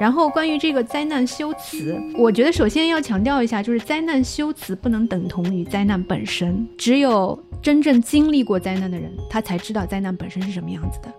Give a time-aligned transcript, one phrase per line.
[0.00, 11.12] 然后关于这个灾难修辞，我觉得首先要强调一下，就是灾难修辞不能等同于灾难本身，只有真正经历过灾难的人，他才知道灾难本身是什么样子的。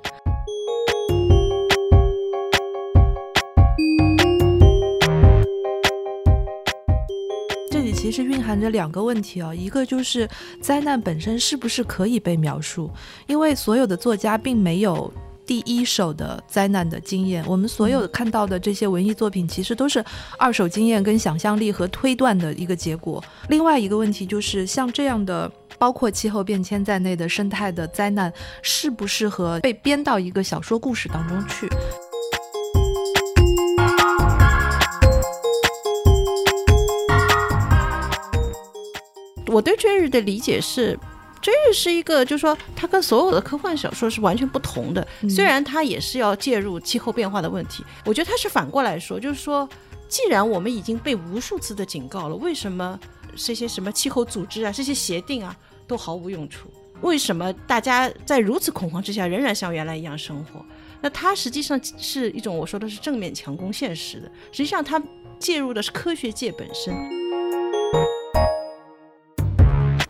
[7.70, 10.28] 这里其实蕴含着两个问题哦，一个就是
[10.60, 12.90] 灾难本身是不是可以被描述，
[13.28, 15.14] 因为所有的作家并没有
[15.52, 20.02] 第一手的灾难的经验，我们所有看到的这些文艺作品其实都是
[20.38, 23.22] 二手经验跟想象力和推断的一个结果。
[23.50, 25.52] 另外一个问题就是像这样的。
[25.78, 31.68] 包括气候变迁在内的生态的灾难，适不适合被编到一个小说故事当中去？
[39.48, 40.96] 我对追日的理解是，
[41.42, 45.06] 追日是一个，就是说它跟所有的科幻小说是完全不同的。
[45.30, 49.68] 虽然它也是要介入气候变化的问题，我觉得它是反过来说，就是说，
[50.08, 53.00] 既然我们已经被无数次的警告了，为什么
[53.36, 55.56] 这些什么气候组织啊，这些协定啊？
[55.88, 56.70] 都毫无用处。
[57.02, 60.64] 为什么大家在如此恐慌之下仍然像原来一样生活？
[61.02, 64.32] 那它实际上是一种我说的是正面强攻现实的。
[64.52, 65.02] 实际上，它
[65.40, 66.94] 介入的是科学界本身。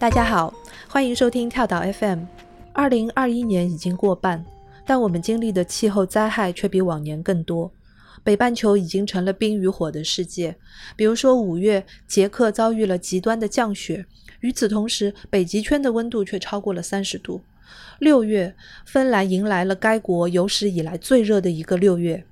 [0.02, 0.52] 大家好，
[0.88, 2.24] 欢迎收听跳岛 FM。
[2.74, 4.44] 二零二一年已经过半，
[4.84, 7.72] 但我们经历的气候灾害却比往年更多。
[8.24, 10.56] 北半球已经成了冰与火的世界。
[10.96, 14.04] 比如说，五月，捷克遭遇了极端的降雪。
[14.40, 17.40] 与此同时，北极圈的温度却超过了三十度。
[18.00, 18.56] 六月，
[18.88, 22.26] 芬兰迎来了该国有史以来最热的一个六月。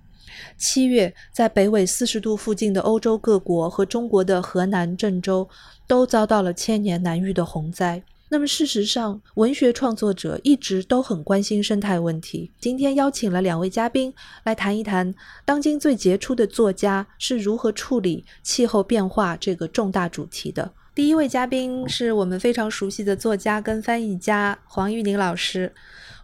[0.58, 5.48] 七月，在北纬四十度附近的欧洲各国和中国的河南郑州，
[5.90, 8.04] 都遭到了千年难遇的洪灾。
[8.30, 12.52] 那么，事实上，文学创作者一直都很关心生态问题。
[12.59, 14.14] 今天邀请了两位嘉宾
[14.44, 15.11] 来谈一谈，
[15.44, 20.72] 当今最杰出的作家是如何处理气候变化这个重大主题的。
[20.94, 25.73] 第一位嘉宾是我们非常熟悉的作家跟翻译家黄玉宁老师。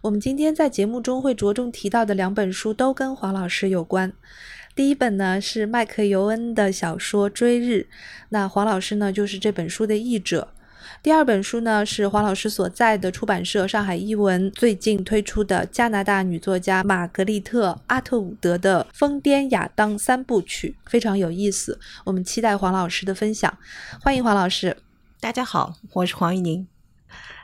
[0.02, 4.12] 我们今天在节目中会着重提到的两本书都跟黄老师有关。
[4.76, 7.88] 第一本呢是麦克尤恩的小说《追日》，
[8.28, 10.52] 那黄老师呢就是这本书的译者。
[11.02, 21.80] 第二本书呢是黄老师所在的出版社上海译文最近推出的加拿大女作家玛格丽特·阿特伍德的《疯癫亚当》三部曲，非常有意思。
[22.04, 23.56] 我们期待黄老师的分享，
[24.02, 24.76] 欢迎黄老师。
[25.20, 26.68] 大家好，我是黄玉宁。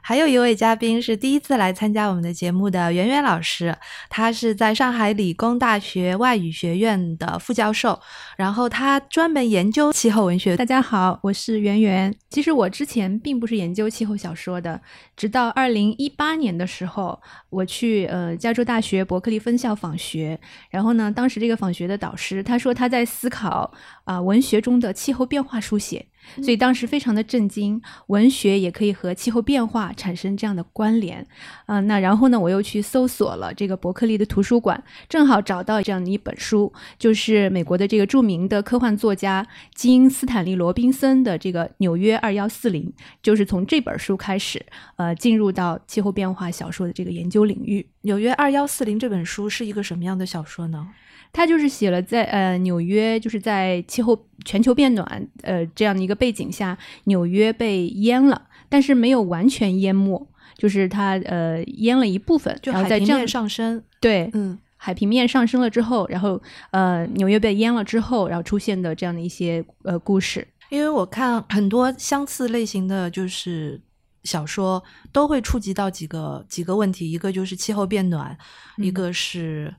[0.05, 3.73] 还有一位嘉宾是第一次来参加我们的节目的圆圆老师，
[4.11, 8.01] 他是在上海理工大学外语学院的副教授，
[8.37, 10.57] 然后他专门研究气候文学。
[10.57, 12.13] 大家好，我是圆圆。
[12.31, 14.81] 其实我之前并不是研究气候小说的，
[15.17, 20.37] 直到二零一八年的时候，我去呃加州大学伯克利分校访学，
[20.69, 26.05] 然后呢，当时这个访学的导师他说他在思考啊文学中的气候变化书写。
[26.37, 31.27] 所以当时非常的震惊，文学也可以和气候变化产生这样的关联，
[31.67, 42.85] 啊，那然后呢，我又去搜索了这个伯克利的图书馆，正好找到这样的一本书，就是美国的这个著名的科幻作家金斯坦利罗宾森的这个《纽约二幺四零》，
[43.23, 44.65] 就是从这本书开始，
[44.97, 47.81] 呃，进入到气候变化小说的这个研究领域。
[48.03, 50.89] 《纽约二幺四零》这本书是一个什么样的小说呢？
[51.33, 60.29] 他就是写了在呃纽约，就是在气候全球变暖呃这样的一个背景下，纽约被淹了，但是没有完全淹没，
[60.59, 63.83] 就是它呃淹了一部分，就海平面上升。
[63.99, 66.39] 对，嗯，海平面上升了之后，然后
[66.71, 70.47] 呃纽约被淹了之后，然后出现的这样的一些呃故事。
[70.69, 73.81] 因为我看很多相似类型的就是
[74.25, 74.83] 小说，
[75.13, 78.37] 都会触及到几个几个问题，一个就是气候变暖，
[78.77, 79.75] 一个是。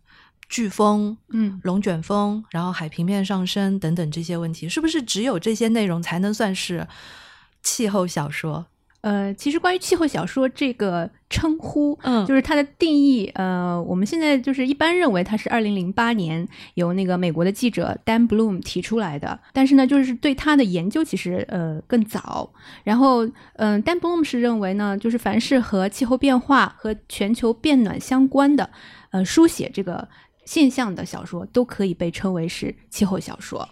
[0.49, 6.87] 飓风、嗯，龙卷风，然后海平面上升等等这些问题，是不是只有这些内容才能算是
[7.61, 8.65] 气候小说？
[9.01, 22.53] 呃，其实关于气候小说这个称呼，嗯，就是它的定义，呃，我们现在就是一般认为它是二零零八年由那个美国的记者 Dan Bloom 提出来的，但是呢，就是对它的研究其实呃更早。
[22.85, 28.69] 然后，嗯，Dan Bloom 是认为呢，就是凡是和气候变化和全球变暖相关的，
[29.11, 30.07] 呃，书写这个。
[30.45, 33.67] 现象的小说都可以被称为是气候小说，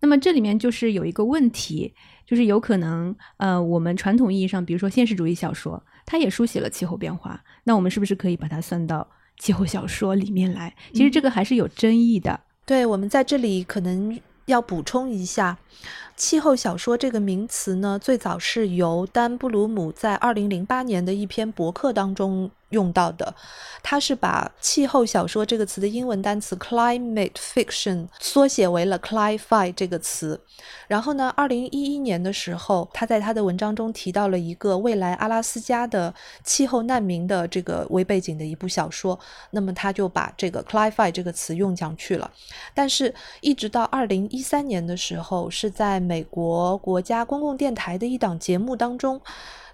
[0.00, 1.94] 那么这里面就是有一个问题，
[2.26, 10.74] 就是有可能，呃，我们传统意义上，比如说现实主义小说，它也书写了气候变化，那我们是不是可以把它算到气候小说里面来？
[10.92, 12.40] 其实这个还是有争议的。
[12.66, 15.58] 对，我们在这里可能要补充一下，
[16.16, 22.50] 气候小说这个名词呢，最早是由丹布鲁姆在二零零八年的一篇博客当中。
[22.72, 23.34] 用到的。
[23.84, 30.40] 它是把气候小说这个词的英文单词 climate fiction 缩写为了 cli-fi 这个词。
[30.86, 36.14] 然后呢，二零一一年的时候，他在他的文章中提到了一个未来阿拉斯加的
[36.44, 39.18] 气候难民的这个为背景的一部小说。
[39.50, 42.30] 那么他就把这个 cli-fi 这个词用上去了。
[42.72, 49.20] 但是，一直到二零一三年的时候，是在美国国家公共电台的一档节目当中。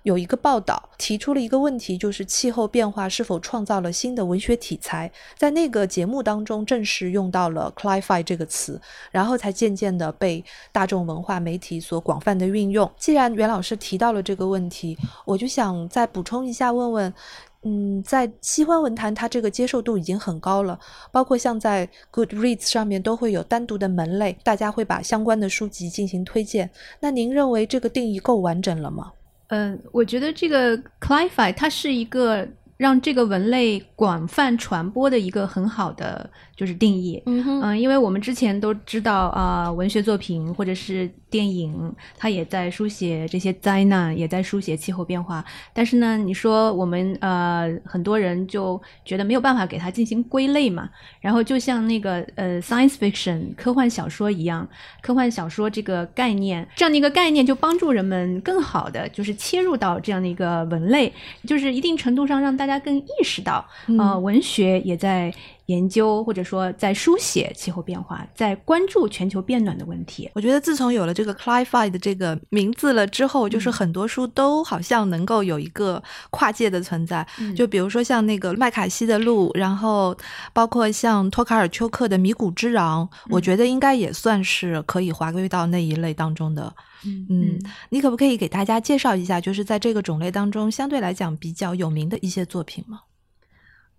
[0.03, 5.11] 有一个报道提出了一个问题，就是气候变化是否创造了新的文学题材？
[5.37, 8.81] 在那个节目当中，正式用到了 “cli-fi” 这个词，
[9.11, 12.91] 然后才渐渐的被大众文化媒体所广泛的运用。
[12.97, 17.15] 既然袁老师提到了这个问题，我就想再补充一下，问问，
[17.63, 20.79] 嗯，在西方文坛，它这个接受度已经很高了，
[21.11, 26.71] 包括像在 Goodreads 上面都会有单独的门类，大家会把相关的书籍进行推荐。
[27.01, 29.13] 那您认为这个定义够完整了吗？
[29.49, 32.47] 嗯，我觉得这个 Cli-Fi 它是一个
[32.77, 37.23] 让这个文类广泛传播的一个很好的就是定义。
[37.25, 41.09] 嗯，因为我们之前都知道啊，文学作品或者是。
[41.31, 45.45] 电影它也在书写这些灾难，也在书写气候变化。
[45.75, 50.89] 但是呢，你说我们呃很多人就觉得没有办法给它进行归类嘛。
[51.21, 54.67] 然后就像那个呃 science fiction 科幻小说一样，
[55.03, 61.13] 科幻小说这个概念，这样的一个概念就帮助人们更好的就是切入到这样的一个文类，
[61.47, 63.63] 就是一定程度上让大家更意识到，
[63.99, 65.31] 呃，文学也在。
[65.69, 70.31] 研究或者说在书写气候变化，在关注全球变暖的问题。
[70.35, 77.27] 我觉得自从有了这个 “Clify” 的这个名字了之后，就是很多书都好像能够有一个跨界的存在。
[77.55, 80.17] 就比如说像那个麦卡锡的《路》，然后
[80.55, 86.75] 包括像托卡尔丘克的《米谷之壤》，我觉得应该也算是可以划归到那一类当中的。
[87.05, 87.59] 嗯，
[87.91, 93.01] 你可不可以给大家介绍一下，就是在这个种类当中相对来讲比较有名的一些作品吗？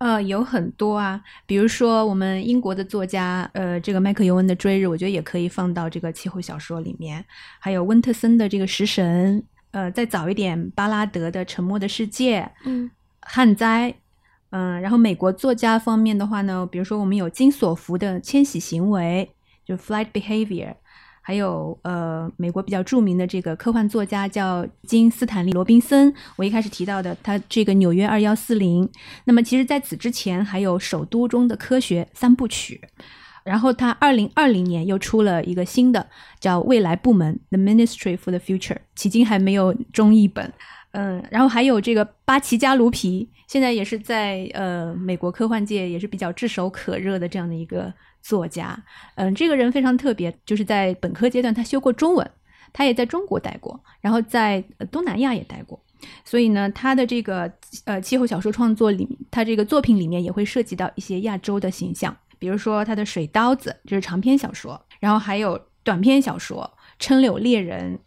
[0.00, 7.22] 呃，有很多啊，比如说我们英国的作家，呃，这个麦克尤恩的《追日》，我觉得也可以放到这个气候小说里面。
[7.58, 9.38] 还有温特森的这个《食神》，
[9.72, 13.94] 呃，再早一点，巴拉德的《沉默的世界》，嗯，旱灾，
[14.48, 19.30] 嗯，然后美国作家方面的话呢，比如说我们有金索福的《迁徙行为》，
[19.68, 20.76] 就 Flight Behavior。
[21.30, 28.84] 还有呃，美国比较著名的这个科幻作家叫金斯坦利·罗宾森，我一开始提到的他这个《纽约二幺四零》。
[29.26, 32.80] 那么其实在此之前还有《首都中的科学》三部曲，
[33.44, 36.06] 然后他二零二零年又出了一个新的
[36.38, 40.52] 叫《未来部门》（The Ministry for the Future），迄今还没有中译本。
[40.92, 47.92] 嗯，然后还有这个巴奇加卢皮，现在也是在呃美国科幻界也是比较炙手可热的这样的一个。
[48.22, 48.78] 作家，
[49.14, 52.30] 嗯，这个人非常特别，就是在本科阶段他修过中文，
[52.70, 55.82] 他也在中国待过，然后在东南亚也待过，
[56.22, 57.50] 所以呢，他的这个
[57.86, 67.94] 呃气候小说创作里，他这个作品里面也会涉及到一些亚洲的形象，比如说他的《水刀子》就是长篇小说，然后还有短篇小说《春柳猎人》《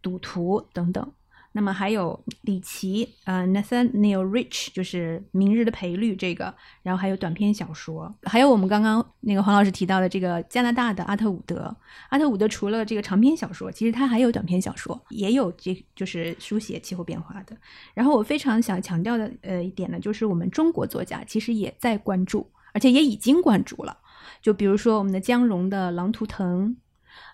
[0.00, 1.12] 赌徒》等等。
[1.52, 11.74] 那么还有李琦，呃，Nathaniel Rich，就是《明日的赔率》这个，然后还有短篇小说，还有我们刚刚那个黄老师提到的这个加拿大的阿特伍德。
[12.10, 17.56] 阿特伍德除了这个长篇小说，其实他还有短篇小说，也有这就是书写气候变化的。
[17.94, 23.98] 然后我非常想强调的呃一点呢，就是我们中国作家其实也在关注，而且也已经关注了。
[24.40, 26.70] 就比如说我们的江荣的《狼图腾》。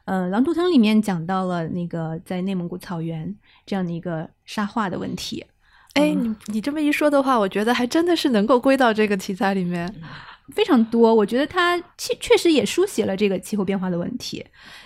[0.07, 5.45] 呃，《狼图腾》里面讲到了那个在内蒙古草原这样的一个沙化的问题。
[5.95, 9.95] 哎，你你这么一说的话，我觉得还真的是能够归到这个题材里面，
[10.53, 11.15] 非常多。
[11.15, 14.45] 我觉得它确确实也书写了这个气候变化的问题，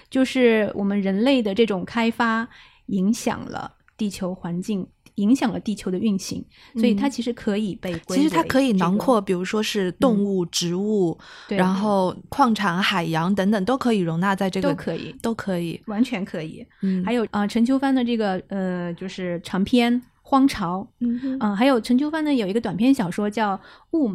[0.09, 2.49] 就是我们人类的这种开发
[2.87, 4.87] 影响了地球环境。
[5.18, 6.44] 影响了地球的运行，
[6.75, 16.66] 所以它其实可以被其实它可以囊括，比如说是动物、植物，然后矿产、海洋等等都可以容纳在这个，都可以，都可以，完全可以。
[16.82, 23.56] 嗯，还有啊，陈秋帆的这个呃，就是长篇《荒潮》，嗯嗯，还有陈秋帆呢有一个短篇小说叫
[23.90, 24.14] 《雾霾》，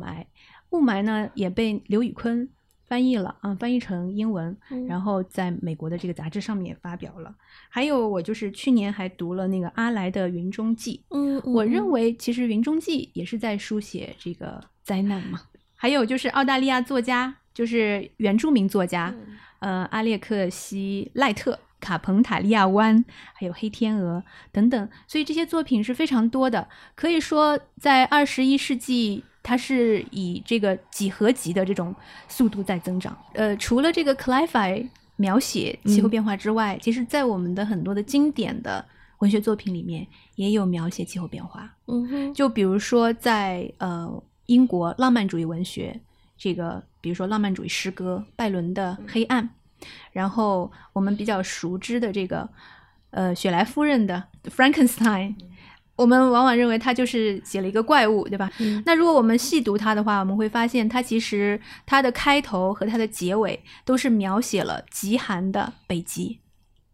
[0.71, 2.49] 雾霾呢也被刘宇坤。
[2.85, 4.55] 翻译了啊，翻译成英文，
[4.87, 7.33] 然后在美国的这个杂志上面也发表了。
[7.69, 15.41] 还有我就是去年还读了那个阿来的《云中记》，嗯，我认为其实《云中记》也是在书写这个灾难嘛。
[15.75, 19.13] 还有就是澳大利亚作家，就是原住民作家，
[19.59, 29.23] 呃，阿列克西赖特、卡彭塔利亚湾，还有黑天鹅等等，所以这些作品是非常多的，可以说在二十一世纪。
[29.43, 31.93] 它是以这个几何级的这种
[32.29, 33.15] 速度在增长。
[33.33, 38.83] 呃，除了这个 Cli-Fi 描写气候变化之外，其实在我们的很多的经典的
[39.19, 41.75] 文学作品里面也有描写气候变化。
[41.87, 45.99] 嗯哼，就比如说在呃英国浪漫主义文学，
[46.37, 49.43] 这个比如说浪漫主义诗歌拜伦的《黑暗》，
[50.13, 52.49] 然后我们比较熟知的这个
[53.11, 55.35] 呃雪莱夫人的《Frankenstein》。
[55.95, 58.51] 我们往往认为他就是写了一个怪物，对吧？
[58.85, 66.39] 那如果我们细读它的话，我们会发现它其实它的开头和它的结尾都是描写了极寒的北极，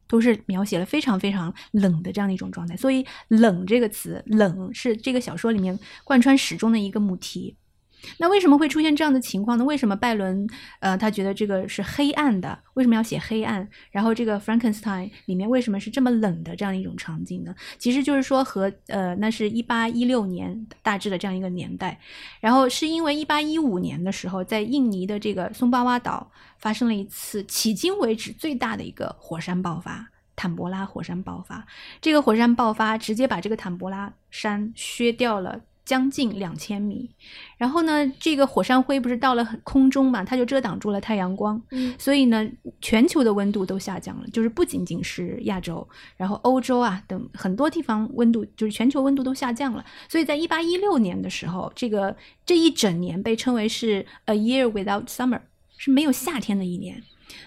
[0.08, 2.76] 都是描写了非常非常冷的这样的一种状态。
[2.76, 7.56] 所以“冷”这个词，“冷”是这个小说里面贯穿始终的一个母题。
[8.18, 9.64] 那为什么会出现这样的情况呢？
[9.64, 10.48] 为什么拜伦，
[10.80, 12.58] 呃，他觉得这个是黑暗的？
[12.76, 13.68] 为什么要写黑暗？
[13.92, 17.54] 然后这个 Frankenstein 里面为什么是这么冷的这样一种场景呢？
[17.78, 22.00] 其实就是说和呃，那是一八一六年大致的这样一个年代，
[22.40, 31.66] 然后是因为一八一五年的时候，在印尼的这个松巴哇岛发生了一次迄今为止最大的一个火山爆发——坦博拉火山爆发。
[32.02, 35.62] 这个火山爆发直接把这个坦博拉山削掉了。
[35.90, 37.10] 将近两千米，
[37.58, 42.48] 然后呢，这个火山灰不是到了空中嘛，它就遮挡住了太阳光，嗯，所以呢，
[42.80, 49.84] 全球的温度都下降了，就是不仅仅是亚洲，然后欧洲啊等很多地方温度，就是全球温度都下降了。
[50.08, 52.16] 所以在一八一六年的时候，这个
[52.46, 55.42] 这一整年被称为是 a year without summer，
[55.76, 57.02] 是没有夏天的一年。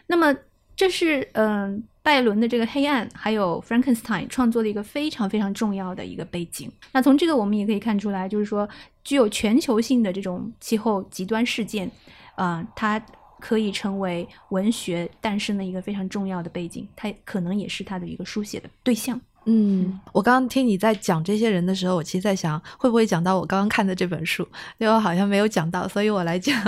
[0.09, 0.35] 那么
[0.75, 1.85] 这是嗯。
[2.03, 6.71] 拜伦的这个黑暗，还有 Frankenstein 创作的一个非常非常重要的一个背景。
[6.93, 8.69] 那从这个我们也可以看出来，就是说
[9.05, 11.91] 具有全球性的这种气候极端事件，
[12.35, 13.01] 啊，它
[13.39, 19.21] 可以成为文学诞生的一个非常重要的背景，它可能也是它的一个书写的对象。
[19.45, 24.43] 嗯，我刚刚听你在讲这些人的时候，我其实在想，会不会讲到我刚刚看的这本书？
[24.79, 26.61] 因为我好像没有讲到，所以我来讲。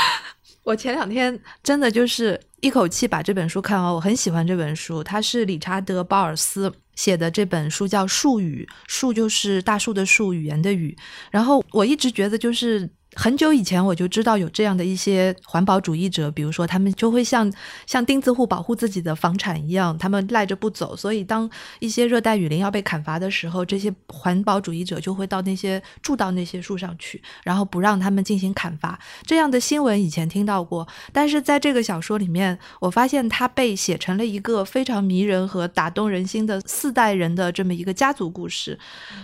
[0.64, 10.96] 我前两天真的就是一口气把这本书看完，我很喜欢这本书，它是理查德·鲍尔斯写的这本书，叫《树语》，树就是大树的树，语言的语。
[11.30, 12.88] 然后我一直觉得就是。
[13.16, 17.52] 很久以前我就知道有这样的一些环保主义者，比如说他们就会像
[17.86, 20.96] 像钉子户保护自己的房产一样，他们赖着不走。
[20.96, 28.98] 所以当一些热带雨林要被砍伐的时候，这些环保主义者就会到那些住到那些树上去，然后不让他们进行砍伐。
[29.22, 38.76] 这样的新闻以前听到过，但是在这个小说里面，我发现它被写成了一个非常迷人和打动人心的四代人的这么一个家族故事。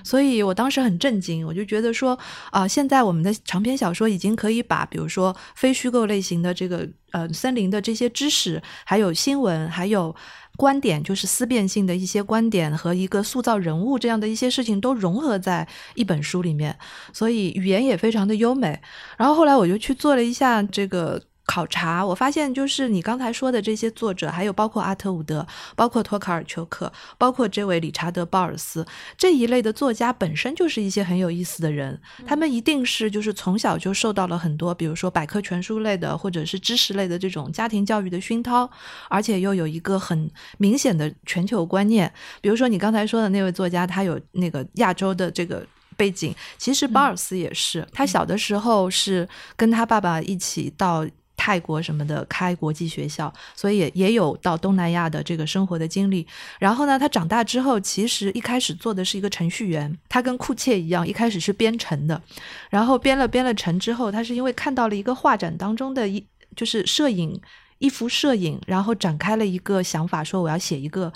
[0.05, 2.17] 所以我当时很震惊，我就觉得说
[2.53, 3.80] 啊，现在我们的长篇。
[3.81, 10.15] 小说已经可以把，比如说非虚构类型的这个呃森林的这些知识，还有新闻，还有
[10.57, 16.79] 观点，就是思辨性的一些观点和一个塑造人物这样的一些事情都融合在一本书里面，
[17.13, 18.79] 所以语言也非常的优美。
[19.17, 21.21] 然后后来我就去做了一下这个。
[21.51, 28.87] 考察，我发现就是你刚才说的这些作者，还有包括阿特伍德，包括托卡尔丘克，包括这位理查德鲍尔斯
[29.19, 32.01] 这一类的作家，本身就是一些很有意思的人。
[32.25, 38.71] 他们一定是就是从小就受到了很多，比如说百科全书类的或者是知识类的这种家庭教育的熏陶，
[39.09, 42.13] 而且又有一个很明显的全球观念。
[42.41, 45.67] 比如说你刚才说的那位作家，他有那个亚洲的这个
[45.97, 51.05] 背景，其实鲍尔斯也是，他小的时候是跟他爸爸一起到。
[51.41, 56.27] 泰国什么的开国际学校，所以也也有到东南亚的这个生活的经历。
[56.59, 62.21] 然后呢，他长大之后，其实一开始做的是一个程序员，他跟库切一样，一开始是编程的。
[62.69, 66.23] 然后编了编了程之后，他是因为看到了一个画展当中的一
[66.55, 67.41] 就是摄影
[67.79, 71.11] 一幅摄影，然后展开了一个想法，说我要写一个。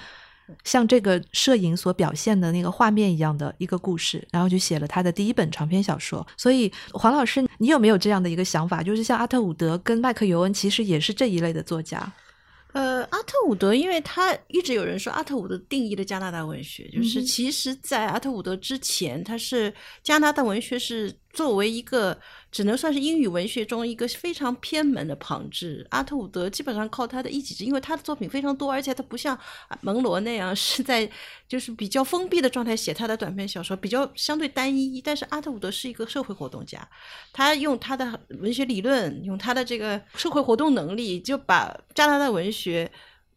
[0.64, 6.26] 像这个摄影所表现的那个画面一样的一个故事，然后就写了他的第一本长篇小说。
[6.36, 8.82] 所以黄老师，你有没有这样的一个想法？
[8.82, 12.12] 就是像阿特伍德跟麦克尤恩，其实也是这一类的作家。
[12.72, 19.72] 呃，阿特伍德，因为他一直有人说阿特伍德定义了加拿大文学，就是其实在阿特伍德之前，他是
[20.02, 21.14] 加拿大文学是。
[21.35, 22.19] 作为一个
[22.50, 29.38] 只能算是英语文学中一个非常偏门的旁支，阿特伍德基本上靠他的一己之，因为他的作品非常多，而且他不像
[29.81, 31.11] 蒙罗那样是在
[31.49, 35.03] 就是比较封闭的状态写他的短篇小说，比较相对单一。
[35.03, 36.88] 但是阿特伍德是一个社会活动家，
[37.33, 42.91] 他用他的文学理论，用他的这个社会活动能力，就把加拿大文学，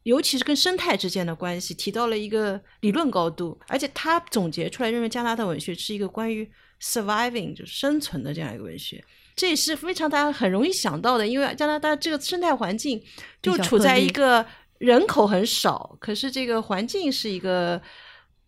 [0.03, 6.47] 尤其是跟生态之间的关系提到了一个理论高度，而且他总结出来认为加拿大文学是一个关于。
[6.81, 9.03] Surviving 就是生存的这样一个文学，
[9.35, 13.01] 这也是非常大家很容易想到的，因为加拿大这个生态环境
[13.41, 14.45] 就处在一个
[14.77, 17.81] 人口很少，可是这个环境是一个，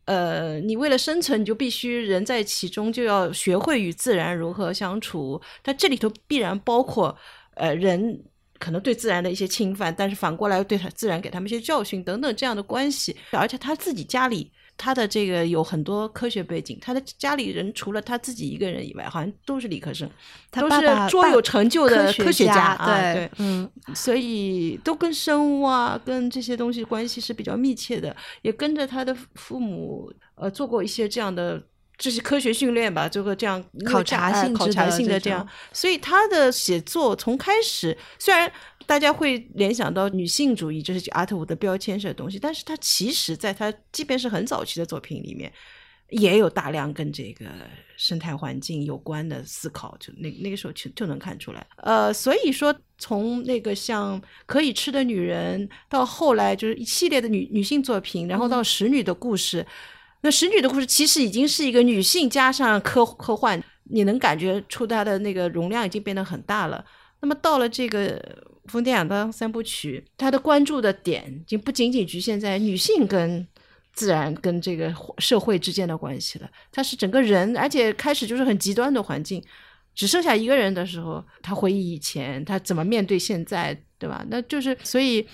[0.06, 5.42] 呃，你为了生存，你就必须人在其中，就要学会与自然如何相处。
[5.64, 7.18] 但这里头必然包括，
[7.56, 8.24] 呃，人
[8.60, 14.52] 可能对自然的一些侵犯，但是反过来对他自然给他们一些教训等等这样的关系，而且他自己家里。
[14.80, 20.10] 他的这个有很多科学背景，他的家里人除了他自己一个人以外，好像都是理科生，
[20.52, 22.78] 都是卓有成就的科学家。
[22.86, 31.62] 对，嗯，所以都跟生物啊，跟这些东西关系是比较密切的，也跟着他的父母呃做过一些这样的。
[32.00, 38.50] 这是科学训练吧，这个这样考察性考察性的这样，所以他的写作从开始，虽然
[38.86, 45.52] 大家会联想到女性主义，这是阿特伍德标签式的东西，但是他其实在他即便是很早期的作品里面，
[46.10, 47.46] 也有大量跟这个
[47.98, 51.68] 生态环境有关的思考，就那那个时候就就能看出来。
[51.84, 59.68] 呃，所以说从那个像可以吃的女人，到后来就是一系列的女女性作品，然后到使女的故事。
[60.22, 66.84] 那使女的故事其实已经是一个女性加上科科幻，你能感觉出它的那个容量已经变得很大了。
[67.22, 68.22] 那么到了这个
[68.66, 73.48] 疯癫亚当三部曲，它的关注的点已经不仅仅局限在女性跟
[73.94, 79.42] 自然跟这个社会之间的关系了，它是整个人，而且开始就是很极端的环境，
[79.96, 84.26] 只剩下一个人的时候，他回忆以前，他怎么面对现在，对吧？
[84.30, 85.26] 那就是所以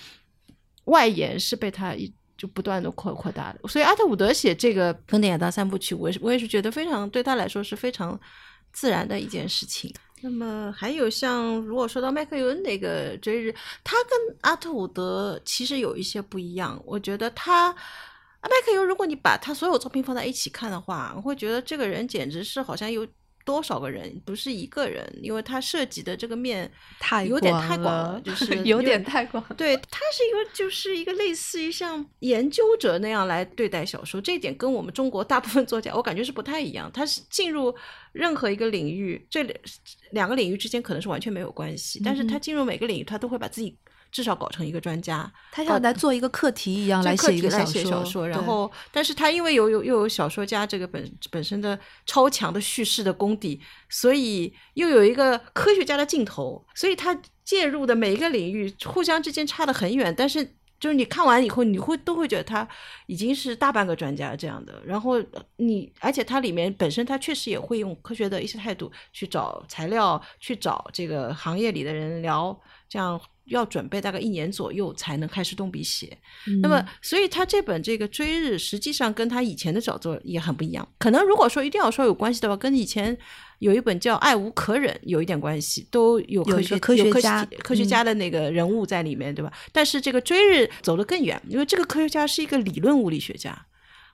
[0.84, 2.12] 外延是被他一。
[2.46, 8.18] 就不断的扩扩大的，所以阿特伍德写这个《丰田亚当三部曲》，我是我也是觉得非常对他来说是非常
[8.72, 9.92] 自然的一件事情。
[10.20, 16.80] 那么还有像如果说到麦克尤恩那个追日，他跟阿特伍德其实有一些不一样。
[16.86, 17.72] 我觉得他
[18.42, 23.06] 麦克尤，如果你把他所有作品放在一起看的话，我会觉得这个人简直是好像有。
[23.46, 29.42] 多少个人不是一个人，因为他涉及的这个面太有点太广了，就 是有点太广。
[29.56, 36.90] 对他是一个就是一个类似于像研究者那样来对待小说，这一点跟我们中国大部分作家我感觉是不太一样。
[36.92, 37.72] 他是进入
[38.12, 39.46] 任何一个领域，这
[40.10, 43.78] 两个领域之间可能是完全没有关系，但是他进入每个领域，他都会把自己。
[44.10, 47.64] 至少搞成一个专家，他像来做一个课题一样来写一个小
[48.04, 53.60] 说，然后，但是他因为有有又有小说家这个本本身的超强的叙事的功底，
[53.90, 60.44] 所以又有一个科学家的镜头，所以他介入的每一个领域互相之间差得很远，但是
[60.80, 62.66] 就是你看完以后，你会都会觉得他
[63.06, 64.80] 已经是大半个专家这样的。
[64.84, 65.22] 然后
[65.56, 73.20] 你，而且它里面本身他确实也会用科学的一些态度去找材料，去找这个行业里的人聊，这样。
[73.46, 76.16] 要准备大概一年左右才能开始动笔写，
[76.62, 80.86] 那么所以他这本这个追日实际上跟他以前的小作也很不一样。
[80.98, 83.16] 可能如果说一定要说有关系的话，跟以前
[83.60, 89.52] 有一本叫《爱无可忍》有一点关系，都有科学科学家科学家的那个人物在里面，对吧？
[89.72, 93.66] 但是这个追日走得更远，因为这个科学家是一个理论物理学家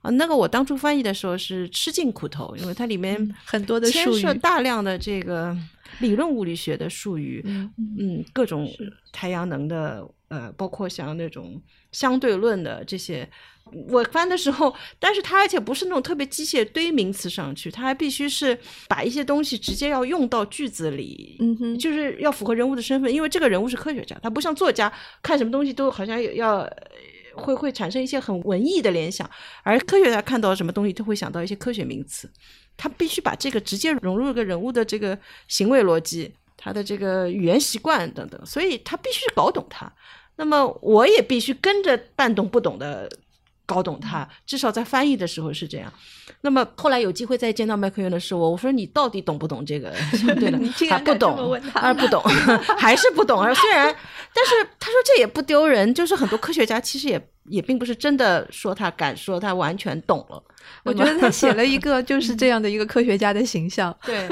[0.03, 0.11] 啊。
[0.11, 5.57] 那个我当初翻译的时候是吃尽苦头，因为它里面很多的牵涉大量的这个。
[6.01, 8.67] 理论物理学的术语，嗯，各种
[9.13, 11.61] 太阳能的，呃，包括像那种
[11.93, 13.29] 相对论的这些，
[13.91, 24.91] 我翻的时候，但是它而且不是那种特别机械堆名词上去，它还必须是把一些东西直接要用到句子里，嗯哼，就是要符合人物的身份，因为这个人物是科学家，他不像作家
[25.23, 26.67] 看什么东西都好像要
[27.35, 29.29] 会会产生一些很文艺的联想，
[29.63, 32.31] 而科学家看到什么东西他会想到一些科学名词。
[32.77, 35.17] 他必须把这个直接融入一个人物的这个
[35.47, 39.93] 行为逻辑，他的这个语言习惯等等，所以他必须搞懂他。
[40.37, 43.09] 那么我也必须跟着半懂不懂的
[43.65, 45.93] 搞懂他，至少在翻译的时候是这样。
[46.41, 49.93] 那么后来有机会再见到麦克云的时候，我说你到底懂不懂这个？
[50.41, 50.59] 对的，
[50.91, 52.23] 还不懂，还不懂，
[52.79, 53.43] 还是不懂。
[53.55, 53.95] 虽然，
[54.35, 60.43] 但是他说这也不丢人，就是很多科学家其实也也并不是真的说他敢说他完全懂了。
[60.85, 64.29] 我觉得他写了一个就是这样的一个科学家的形象，对，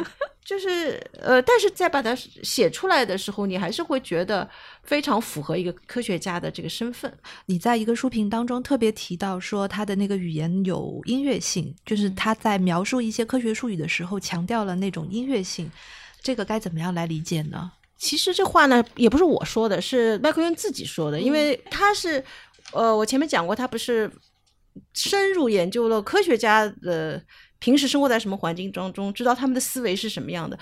[0.50, 4.50] 就是呃，但是在把它写出来的时候，你还是会觉得
[4.82, 7.16] 非常符合一个科学家的这个身份。
[7.46, 15.70] 你在一个书评当中特别提到说，他的那个语言有音乐性，就是他在描述一些科学术语的时候强调了那种音乐性，
[16.20, 17.70] 这个该怎么样来理解呢？
[17.96, 22.24] 其实这话呢也不是我说的，是麦克恩自己说的，因为他是
[22.72, 24.10] 呃，我前面讲过，他不是。
[24.94, 27.20] 深入研究了科学家的
[27.60, 30.58] 平时生活在什么环境当中，知道他们的思维是什么样的，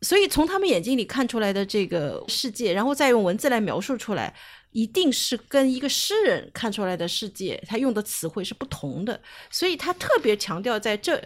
[0.00, 4.34] 所以从他们眼睛里看出来的这个世界，然后再用文字来描述出来，
[4.70, 9.20] 一定是跟一个诗人看出来的世界，他用的词汇是不同的。
[9.50, 11.22] 所以他特别强调在这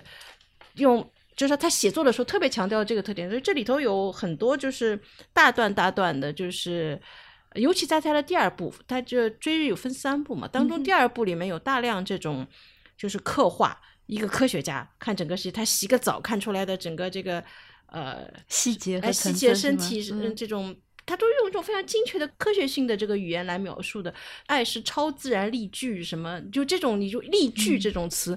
[0.74, 3.28] 用，就是他写作的时候特别强调这个特点。
[3.28, 5.00] 所以这里头有很多就是
[5.32, 7.00] 大段大段的，就是。
[7.56, 12.46] 尤其在他的第二部，他这追日有分三部嘛，当中第二部里面有大量这种，
[12.96, 13.76] 就是刻画
[14.10, 17.42] 一个科学家看整个世界，他洗个澡看出来的整个这个
[17.86, 20.02] 呃细节细节身体
[20.34, 24.12] 这种他都是用一种非常精确的科学性的这个语言来描述的。
[24.46, 28.36] 爱是超自然例句，什么就这种，你就例句这种词。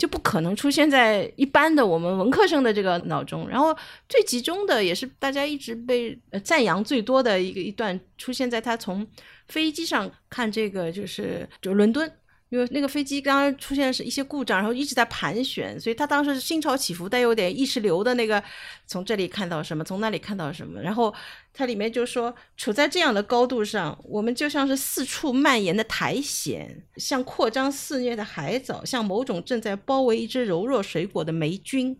[0.00, 3.46] 就不可能出现在一般的我们文科生的这个脑中。
[3.46, 3.76] 然后
[4.08, 9.06] 最集中的也是大家一直被赞扬最多的一个一段，出现在他从
[9.48, 12.10] 飞机上看这个，就是就伦敦。
[12.50, 18.42] 因为那个飞机刚刚出现是一些故障，然后一直在盘旋，所以他当时心潮起伏，带有点意识流的那个，
[18.86, 20.80] 从这里看到什么，从那里看到什么。
[20.82, 21.14] 然后
[21.54, 31.96] 它里面就说，处在这样的高度上，我们就像是四处蔓延的苔藓，像扩张肆虐的海藻，像某种正在包围一只柔弱水果的霉菌。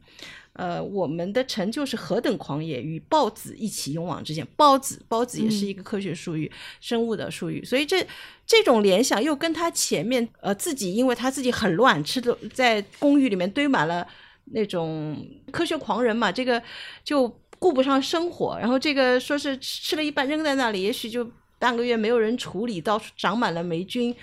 [0.60, 4.46] 呃，我们的成就是何等狂野，与孢子一起勇往直前。
[4.58, 7.64] 孢子，孢子也是一个科学术语，生物的术语。
[7.64, 8.06] 所以这
[8.46, 14.06] 这种联想又跟他前面呃自己，因为他自己很乱，吃的在公寓里面堆满了
[14.52, 15.16] 那种
[15.50, 16.62] 科学狂人嘛，这个
[17.02, 17.26] 就
[17.58, 18.58] 顾不上生活。
[18.58, 21.26] 然后这个说是吃了一半扔在那里，也许就
[21.58, 24.14] 半个月没有人处理，到处长满了霉菌。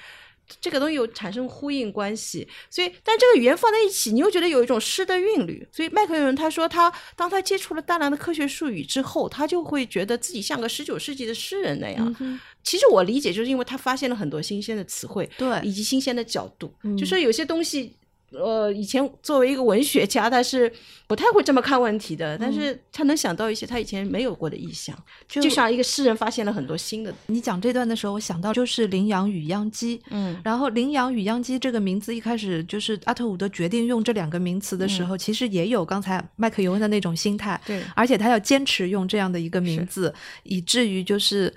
[0.62, 5.68] 这个东西有产生呼应关系，所以但这个语言放在一起，你又觉得有一种诗的韵律。
[5.72, 12.40] 所以麦克有人他说他当他接触了大量的科学术语之后，他就会觉得自己像个十九世纪的诗人那样。
[12.64, 17.97] 其实我理解，就是因为他发现了很多新鲜的词汇，对，以及新鲜的角度，就说有些东西。
[18.32, 20.72] 呃，以前作为一个文学家，他是
[21.08, 24.98] 不太会这么看问题的，但是他能想到一些他以前没有过的意象，
[25.30, 27.14] 就像一个诗人发现了很多新的。
[27.28, 40.14] 你讲这段的时候，我想到就是羚羊与秧鸡，嗯，然后羚羊与秧鸡这个名字一开始就是阿特伍德决定用这两个名词的时候，其实也有刚才麦克尤恩的那种心态，对，而且他要坚持用这样的一个名字，
[40.44, 41.54] 以至于就是。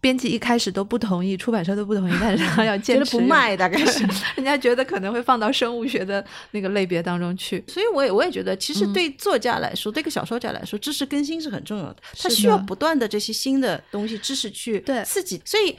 [0.00, 4.04] 编辑一开始都不同意，出版社都不同意， 但是他要坚持不卖，大概是
[4.36, 7.62] 人家觉得可能会放到生物学的那个类别当中去。
[7.66, 15.40] 所以，我也我也觉得，其实对作家来说，对个小说家来说，知识更新是很重要的，他需要不断的这些新的东西、知识去刺激。
[15.44, 15.76] 所以。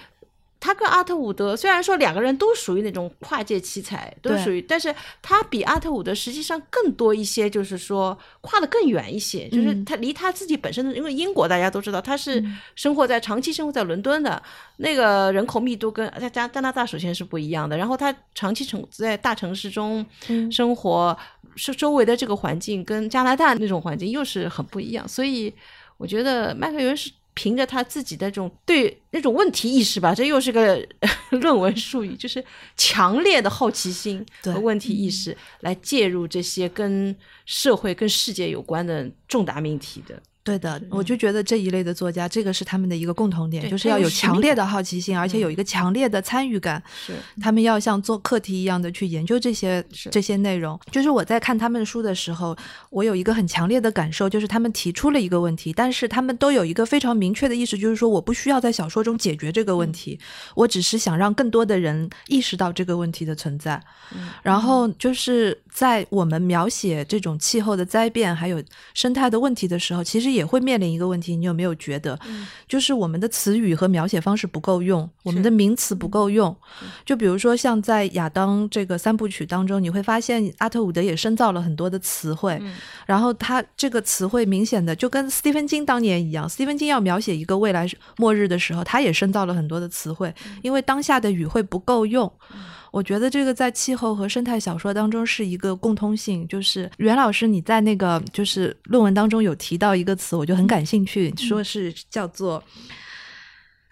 [0.60, 12.44] 他跟阿特伍德虽然说两个人都属于那种跨界奇才，都属于，但是他比阿特伍德实际上更多一些，就是说跨得更远一些，就是他离他自己本身的，因为英国大家都知道他是
[12.76, 14.42] 生活在长期生活在伦敦的
[14.78, 20.06] 那个人口密度跟在加加拿大首先是不一样的，然后他长期城在大城市中
[20.52, 21.18] 生活，
[21.56, 25.54] 是周围的这个环境跟加拿大那种环境又是很不一样，所以
[25.96, 27.12] 我觉得麦克尤恩是。
[27.34, 30.86] 凭着他自己的这种对那种问题意识吧，这又是个
[31.32, 32.44] 论文术语，就是
[32.76, 37.16] 强烈的好奇心和问题意识来介入这些跟
[37.46, 40.22] 社会、跟世界有关的重大命题的。
[40.42, 46.82] 对的，我就觉得这一类的作家，这个是他们的一个共同点，就是要有强烈的好奇心，而且有一个强烈的参与感。
[47.06, 50.80] 是，他们要像做课题一样的去研究这些这些内容。
[50.92, 52.58] 就是我在看他们书的时候，
[52.90, 60.20] 我有一个很强烈的感受，就是他们提出了一个问题，但是他们都有一个非常明确的意识，就是说我不需要在小说中解决这个问题，
[60.56, 63.80] 我只是想让更多的人意识到这个问题的存在。
[64.16, 68.62] 嗯然后就是在我们描写这种气候的灾变还有
[68.94, 70.50] 生态的问题的时候，其实也。
[70.50, 72.18] 会面临一个问题，你有没有觉得，
[72.68, 76.58] 就是我们的词语和描写方式不够用，我们的名词不够用？
[77.06, 82.60] 就比如说像在亚当这个三部曲当中，你会发现阿特伍德也深造了很多的词汇，
[83.06, 87.88] 然后他这个词汇明显的就跟斯蒂芬金当年一样，斯蒂芬金要描写一个未来
[88.18, 92.34] 末日的时候，他也深造了很多的词汇，因为当下的语汇不够用。
[92.92, 102.64] 我觉得这个在气候和生态小说当中是一个共通性，就是袁老师你在那个就是论文当中有提到一个词，我就很感兴趣，说是叫做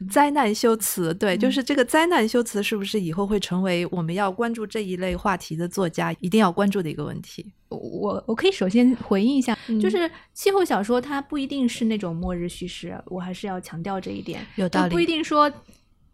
[0.10, 1.14] 灾难修辞。
[1.14, 7.46] 对，就是这个灾难修辞是不是以后会成为我们要关注这一类话题的作家一定要关注的一个问题？
[7.70, 15.52] 我我可以首先回应一下，就是气候小说它不一定是那种末日叙事，我还是要强调这一点，有道理，不一定说。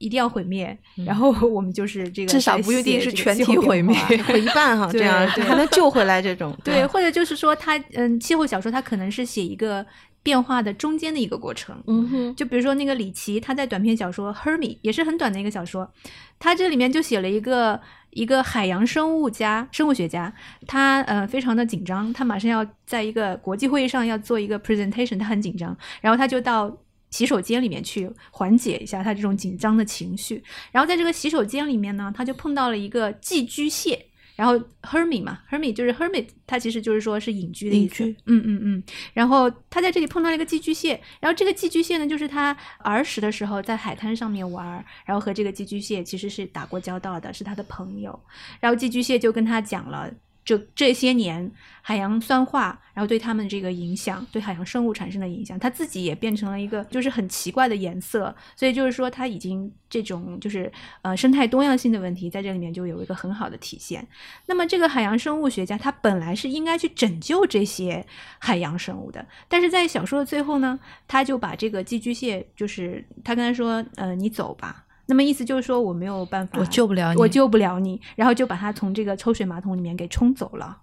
[0.04, 6.54] 一定要毁灭，然后我们就是这个，至少不一定是全体毁灭，毁一半哈， 这样还能救回来这种。
[6.62, 9.86] 对，或者就是说，他嗯，气候小说他可能是写一个
[10.22, 11.82] 变化的中间的一个过程。
[11.88, 15.90] 嗯哼，就比如说那个李琦，他在短篇小说《Hermy》也是很短的一个小说，
[16.38, 20.34] 他这里面就写了一个一个海洋生物家、生物学家，
[20.68, 26.78] 他呃非常的紧张，他马上要在一个国际会议上要做一个 presentation，他很紧张，然后他就到。
[27.14, 34.04] 洗手间里面去缓解一下他这种紧张的情绪，然后在这个洗手间里面呢，他就碰到了一个寄居蟹，
[34.36, 38.04] 然后 hermit 嘛，hermit 就是 hermit，它其实就是说是隐居的意思。
[38.26, 38.84] 嗯嗯嗯。
[39.14, 48.20] 然后他在这里碰到了一个寄居蟹，然后这个寄居蟹呢，就是他儿时的时候在海滩上面玩，然后和这个寄居蟹其实是打过交道的，是他的朋友。
[48.60, 50.12] 然后寄居蟹就跟他讲了
[50.46, 51.52] 这这些年
[51.82, 64.06] 海洋酸化，然后对它们这个影响，对海洋生物产生的影响，它自己也变成了一个就是很奇怪的颜色，所以就是说它已经这种就是呃生态多样性的问题在这里面就有一个很好的体现。
[64.46, 68.06] 那么这个海洋生物学家他本来是应该去拯救这些
[68.40, 74.86] 海洋生物的，但是在小说的最后呢，他就把这个寄居蟹就是他跟他说呃你走吧。
[75.06, 80.80] 那么意思就是说我没有办法，我救不了你，我救不了你，然后就把他从这个抽水马桶里面给冲走了。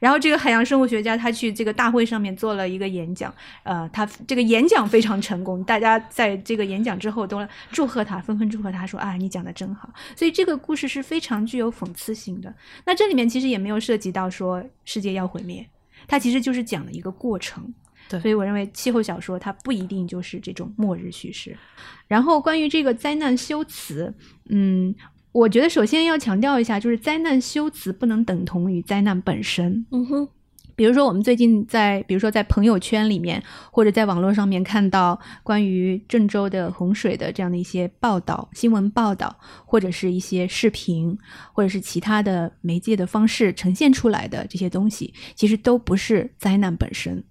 [0.00, 9.88] 然后这个海洋生物学家他去这个大会上面做了一个演讲，呃，他这个演讲非常成功，大家在这个演讲之后都祝贺他，纷纷祝贺他说啊，你讲的真好。
[10.14, 12.54] 所以这个故事是非常具有讽刺性的。
[12.84, 15.66] 那这里面其实也没有涉及到说世界要毁灭，
[16.06, 17.72] 它其实就是讲了一个过程。
[18.08, 21.56] 对，所以我认为气候小说它不一定就是这种末日叙事。
[22.06, 24.14] 然后关于这个灾难修辞，
[24.50, 24.94] 嗯，
[25.32, 29.84] 我觉得首先要强调一下，就是灾难修辞不能等同于灾难本身。
[29.90, 30.28] 嗯哼，
[30.76, 41.16] 比如说我们最近在，比如说在朋友圈里面或者在网络上面看到关于郑州的洪水的这样的一些报道、新闻报道，或者是一些视频，
[41.52, 47.24] 或者是其他的媒介的方式呈现出来的这些东西，其实都不是灾难本身。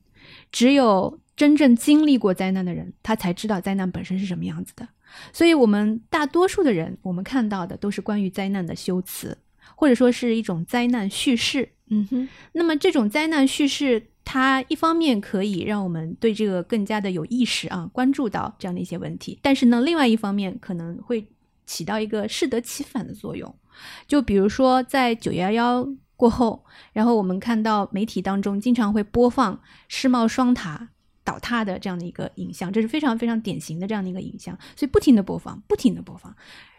[0.54, 4.88] 只有真正经历过灾难的人，他才知道灾难本身是什么样子的。
[5.34, 9.38] 所以，我们大多数的人，我们看到的都是关于灾难的修辞，
[9.76, 11.68] 或者说是一种灾难叙事。
[11.89, 12.30] 嗯哼。
[12.54, 19.39] 那么，这种灾难叙事，它一方面可以让我们对这个更加的有意识啊，关注到这样的一些问题。
[19.42, 21.28] 但是呢，另外一方面可能会
[21.66, 23.54] 起到一个适得其反的作用。
[24.08, 25.88] 就比如说，在九幺幺。
[26.24, 29.60] 过后，然后我们看到媒体当中经常会播放
[29.90, 30.88] 世贸双塔
[31.26, 36.34] 倒塌的这样的一个影像，这是非常非常典型的这样的一个影像，所以不停的播放，不停的播放。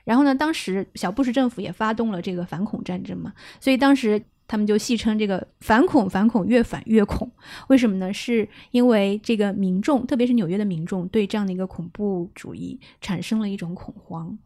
[0.05, 7.31] 然后呢，当时小布什政府也发动了这个反恐战争嘛，所以当时他们就戏称这个反恐反恐越反越恐，
[7.69, 8.11] 为什么呢？
[8.15, 14.39] 是因为这个民众，特别是纽约的民众，对这样的一个恐怖主义产生了一种恐慌。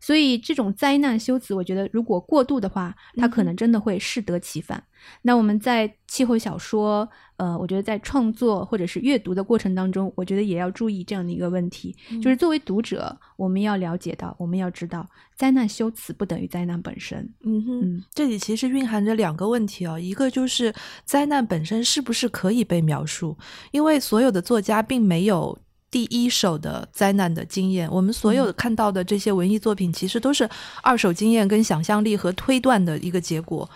[0.00, 4.82] 所以这种灾难修辞，我觉得如果过度的话，它可能真的会适得其反。
[5.22, 17.32] 那我们在气候小说，呃，我觉得在创作或者是阅读的过程当中，我觉得也要注意这样的一个问题，就是作为读者，我们要了解到，我们要知道，灾难修辞不等于灾难本身。
[17.44, 23.36] 嗯哼，这里其实蕴含着两个问题哦，一个就是灾难本身是不是可以被描述，
[23.70, 25.56] 因为所有的作家并没有。
[25.96, 30.46] 第一手的灾难的经验，我们所有看到的这些文艺作品，其实都是
[30.82, 33.66] 二手经验跟想象力和推断的一个结果。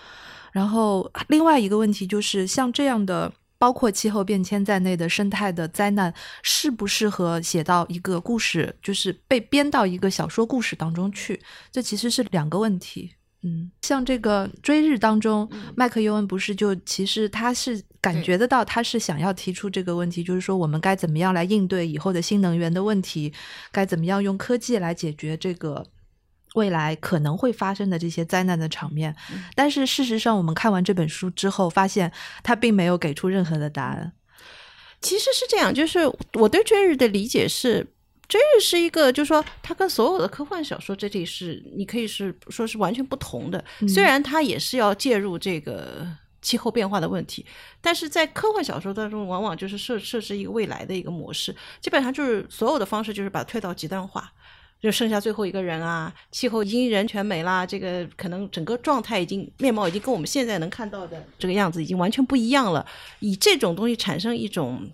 [0.53, 11.41] 然后，另外一个问题就是，像这样的包括气候变迁在内的生态的灾难，适不适合写到一个故事，就是被编到一个小说故事当中去？
[11.73, 13.13] 这其实是两个问题。
[13.43, 23.33] 嗯，像这个追日当中，麦克尤恩不是就其实他是感觉得到，他是想要提出这个问题，就是说我们该怎么样来应对以后的新能源的问题，
[23.73, 25.87] 该怎么样用科技来解决这个
[26.55, 29.17] 未来可能会发生的这些灾难的场面。
[29.55, 34.13] 但是事实上，我们看完这本书之后，发现他并没有给出任何的答案。
[35.01, 36.01] 其实是这样，就是
[36.35, 37.87] 我对追日的理解是。
[38.31, 43.63] 这是一个，就是说，它跟所有的科幻小说这里是，你可以是说是完全不同的。
[43.89, 46.07] 虽然它也是要介入这个
[46.41, 47.45] 气候变化的问题，
[47.81, 54.33] 但是在科幻小说当中，往往就是设设置一个未来的一个模式，基本上就是所有的方式就是把它推到极端化，
[54.81, 62.87] 就剩下最后一个人啊，气候已经人全没啦，这个可能整个状态已经面貌已经跟我们现在能看到的这个样子已经完全不一样了，
[63.19, 64.89] 以这种东西产生一种。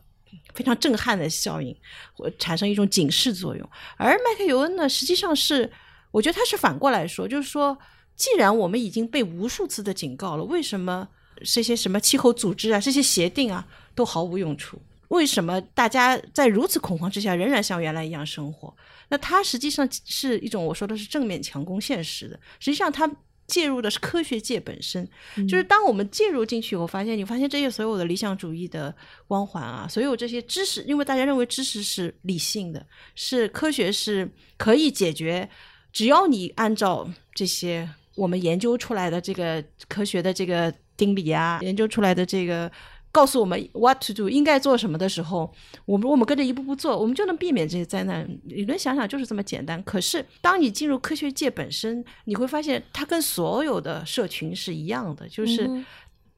[0.56, 1.76] 非常震撼的效应，
[2.14, 3.70] 或产生一种警示作用。
[3.96, 5.70] 而麦克尤恩呢，实际上是，
[6.10, 7.78] 我觉得他是反过来说，就是说，
[8.16, 11.06] 既然我们已经被无数次的警告了，为什么
[11.44, 13.64] 这些什么气候组织啊、这些协定啊
[13.94, 14.80] 都毫无用处？
[15.08, 18.74] 为什么大家在如此恐慌之下仍然像原来一样生活？
[19.10, 22.40] 那他实际上是一种我说的是正面强攻现实的。
[22.58, 23.08] 实际上，他。
[23.46, 25.08] 介入的是科学界本身，
[25.48, 28.94] 就是当我们介入进去以后，发现你发现这些所有的理想主义的
[29.26, 35.48] 光环啊，所有这些知识，因为大家认为知识是理性的，是科学是可以解决，
[35.92, 42.70] 只要你按照这些我们研究出来的这个科学的这个定理啊，研究出来的这个。
[43.16, 45.50] 告诉我们 what to do 应该做什么的时候，
[45.86, 48.28] 我们我们跟着一步步做，我们就能避免这些灾难。
[48.44, 49.82] 理论想想就是这么简单。
[49.84, 55.66] 可是当你进入科学界本身，你会发现它跟所有的社群是一样的，就是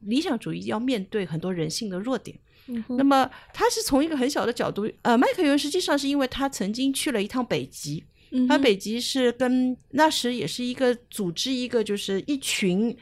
[0.03, 2.38] 理想主义要面对很多人性的弱点。
[2.91, 8.05] 那么他是从一个很小的角度，呃，麦克尤实际上是因为他曾经去了一趟北极，
[8.49, 12.97] 他北极是跟那时也是一个组织，一个就是一群。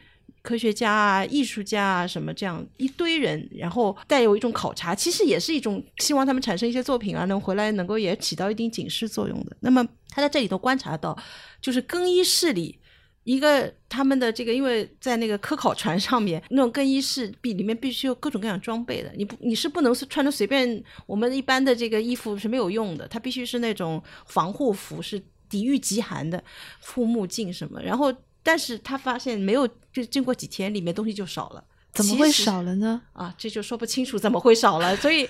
[0.46, 9.56] 科学家啊、艺术家啊什么这样一堆人，然后带有一种考察，其实也是一种希望他们产生一些作品啊，能回来能够也起到一定警示作用的。
[9.59, 11.18] 那么他在这里头观察到，
[11.61, 12.78] 就是更衣室里。
[13.24, 26.40] 一个他们的这个，因为在那个科考船上面，那种更衣室必里面必须有各种各样装备的，你不你是不能穿的随便，我们一般的这个衣服是没有用的，它必须是那种防护服，是抵御极寒的，
[26.80, 27.82] 护目镜什么。
[27.82, 28.14] 然后，
[28.46, 31.62] 但是他发现没有，就经过几天，里面东西就少了。
[31.92, 33.02] 怎么会少了呢？
[33.12, 35.28] 啊，这就说不清楚怎么会少了，所以。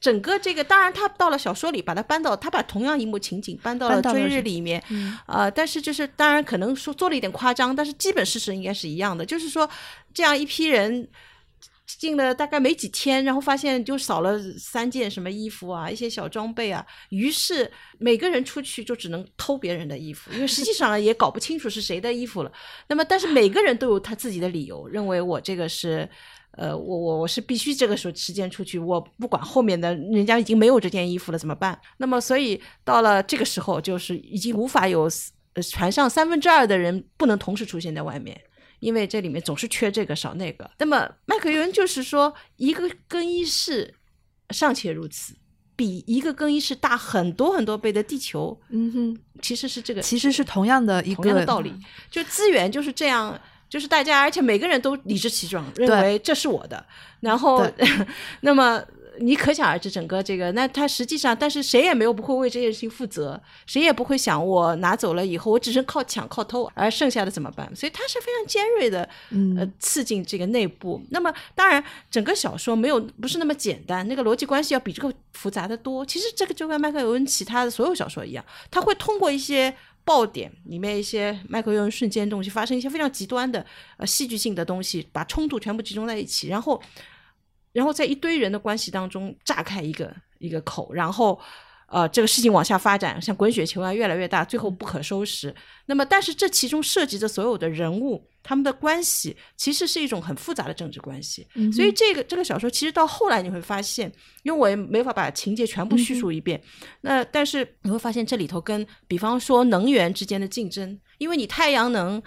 [0.00, 4.82] 整个这个，当然他到了小说里，把它搬到他把同样一幕情景搬到了追日里面，
[5.26, 9.66] 呃，但是就是当然可能说做了一点夸张，但是基本事实应该是一样的，就是说
[10.12, 11.08] 这样一批人
[12.04, 22.52] 进了大概没几天，然后发现就少了三件什么衣服啊，一些小装备啊，于是每个人出去就只能偷别人的衣服，因为实际上也搞不清楚是谁的衣服了。
[22.88, 26.06] 那么，但是每个人都有他自己的理由，认为我这个是。
[26.56, 31.76] 呃，我我我是必须这个时候时间出去，我不管后面的人家已经没有这件衣服了怎么办？
[31.96, 35.10] 那么所以到了这个时候，就是已经无法有
[35.68, 38.40] 船上三分之二的人不能同时出现在外面，
[38.80, 40.70] 因为这里面总是缺这个少那个。
[40.78, 43.94] 那么麦克尤恩就是说，一个更衣室
[44.50, 45.34] 尚且如此，
[45.76, 51.72] 比一个更衣室大很多很多倍的地球，嗯哼，其实是这个，其实是同样的一个道理，
[52.10, 53.40] 就资源就是这样。
[53.66, 56.86] 就是大家，而且每个人都理直气壮，认为这是我的。
[57.18, 57.68] 然后，
[58.42, 58.80] 那么
[59.20, 67.70] 你可想而知，整个这个，那他实际上，但是谁也没有不会为这件事情负责，谁也不会想我拿走了以后，我只是靠抢靠偷，而剩下的怎么办？
[67.74, 69.08] 所以它是非常尖锐的，
[69.56, 71.02] 呃，刺进这个内部。
[71.10, 76.04] 那么，当然，整个小说没有不是那么简单，那个逻辑关系要比这个复杂的多。
[76.04, 79.74] 其实这个就跟麦克尤恩其他的所有小说一样，他会通过一些。
[80.06, 83.64] 爆点里面一些麦克尤恩瞬间东西发生一些非常极端的
[83.96, 86.78] 呃戏剧性的东西，把冲突全部集中在一起，然后，
[87.74, 91.38] 然后在一堆人的关系当中炸开一个一个口，然后。
[91.86, 95.54] 呃，这个事情往下发展，像滚雪球啊，越来越大，最后不可收拾。
[95.86, 101.46] 那么，但是这其中涉及的所有的人物，他们的关系其实是一种很复杂的政治关系。
[101.72, 104.10] 所以，这个这个小说其实到后来你会发现，
[104.42, 106.60] 因为我也没法把情节全部叙述一遍。
[107.02, 112.20] 那但是你会发现这里头跟比方说能源之间的竞争，因为你太阳能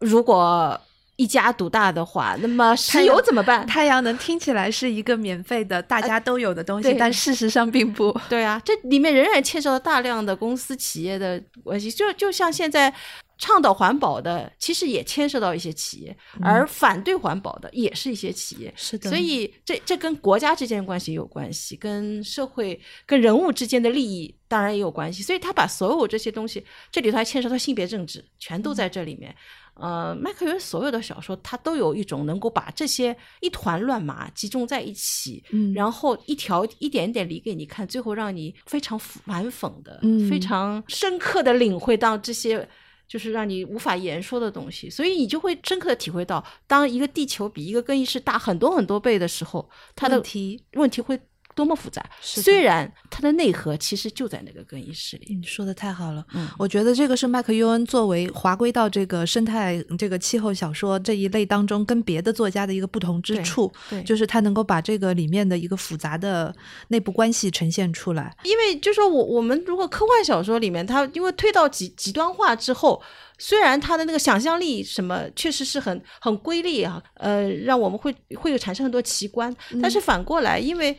[0.00, 0.80] 如果。
[1.16, 3.66] 一家独大的话，那么石油怎么办？
[3.66, 8.14] 太阳能听起来是一个免费的、大家都有的东西，但事实上并不。
[8.28, 11.90] 对啊，这里面仍然牵涉到大量的公司企业的关系。
[11.90, 12.92] 就就像现在
[13.38, 18.70] 倡导环保的，其实也牵涉到一些企业，而反对环保的也是一些企业。
[18.76, 19.08] 是的。
[19.08, 25.22] 所以这这跟国家之间的关系有关系，跟社会、跟人物之间的利益当然也有关系。
[25.22, 29.34] 所以他把所有这些东西，这里头还牵涉到性别政治，全都在这里面。
[29.78, 42.66] 呃，麦克约所有的小说，他都有一种能够把这些一团乱麻集中在一起，嗯，然后一条一点点理给你看，最后让你非常反讽的，非常深刻的领会到这些
[43.06, 51.20] 就是让你无法言说的东西，所以你就会深刻的体会到，当一个地球比一个更衣室大很多很多倍的时候，它的题问题会。
[51.56, 52.04] 多么复杂！
[52.20, 55.34] 虽然它的内核其实就在那个更衣室里。
[55.34, 66.54] 你说的太好了，嗯，我觉得这个是麦克尤恩作为划归到这个生态、这个气候小说这一类当中，跟别的作家的一个不同之处，对，就是他能够把这个里面的一个复杂的
[66.88, 68.36] 内部关系呈现出来。
[68.44, 73.02] 因为就说我我们如果科幻小说里面，它因为推到极极端化之后，
[73.38, 80.96] 虽然他的那个想象力什么确实是很很瑰丽啊，呃，让我们会会有产生很多奇观，但是反过来，因为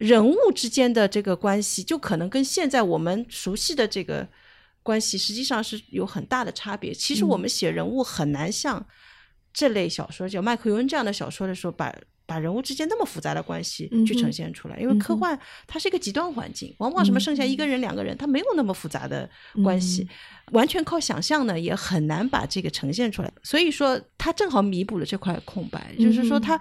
[0.00, 4.26] 人物之间的这个关系，就可能跟现在我们熟悉的这个
[4.82, 6.94] 关系，实际上是有很大的差别。
[6.94, 8.82] 其实我们写人物很难像
[9.52, 14.80] 这类小说，叫麦克尤恩这样的小说的时候，把把人物之间那么复杂的关系去呈现出来。
[14.80, 19.28] 因为科幻它是一个极端环境，往往什么剩下一个人、两个人，它没有那么复杂的
[19.62, 20.08] 关系，
[20.52, 23.30] 完全靠想象呢，也很难把这个呈现出来。
[23.42, 26.58] 所以说，它正好弥补了这块空白，就是说他。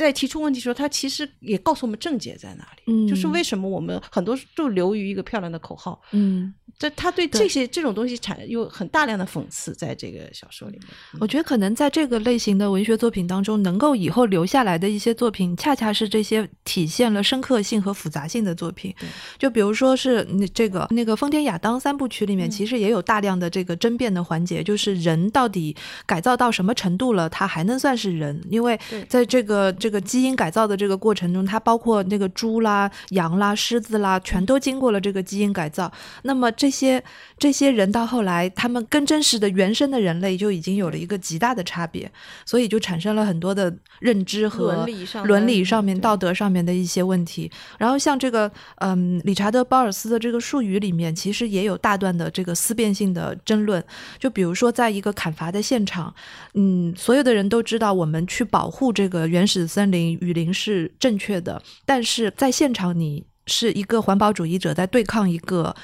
[0.00, 6.00] 在提出问题的时候，他其实也告诉我们症结在哪里，就是为什么我们很多就流于一个漂亮的口号。
[6.12, 10.86] 嗯，这他对这些这种东西产有很大量的讽刺，在这个小说里面。
[11.20, 18.94] 我觉得可能在这个类型的文学作品当中，能够以后留下来的一些作品，恰恰是这些体现了深刻性和复杂性的作品。
[19.38, 25.76] 就比如说是那这个那个丰田亚当三部曲里面，其实也有大量的这个争辩的环节，就是人到底
[26.06, 28.42] 改造到什么程度了，他还能算是人？
[28.48, 29.89] 因为在这个这。
[29.90, 35.90] 这个基因改造的这个过程中，它包括那个猪啦、羊啦、狮子啦，全都经过了这个基因改造。
[36.22, 37.02] 那么这些
[37.36, 42.08] 这些人到后来，他们跟真实的原生的人类就已经有了一个极大的差别，
[42.46, 47.50] 所以就产生了很多的认知和伦理上伦理上面、道德上面的一些问题。
[47.76, 53.84] 然后像这个，嗯，理查德·鲍尔斯的这个术语里面，其实也有大段的这个思辨性的争论。
[54.20, 56.14] 就比如说，在一个砍伐的现场，
[56.54, 65.74] 嗯，所有的人都知道我们去保护这个原始森林、雨林是正确的，但是在现场，你是一个环保主义者在对抗一个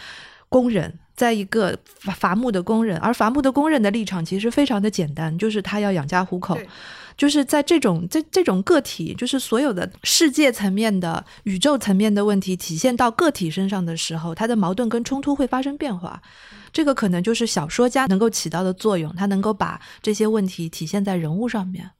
[0.48, 6.58] 工人，在一个伐伐木的工人，而伐木的工人的立场其实非常的简单，就是他要养家糊口。
[7.16, 16.20] 就是在这种这这种个体，就是所有的世界层面的、宇宙层面的问题体现到个体身上的时候，他的矛盾跟冲突会发生变化。
[16.74, 21.90] 这个可能就是小说家能够起到的作用，他能够把这些问题体现在人物上面。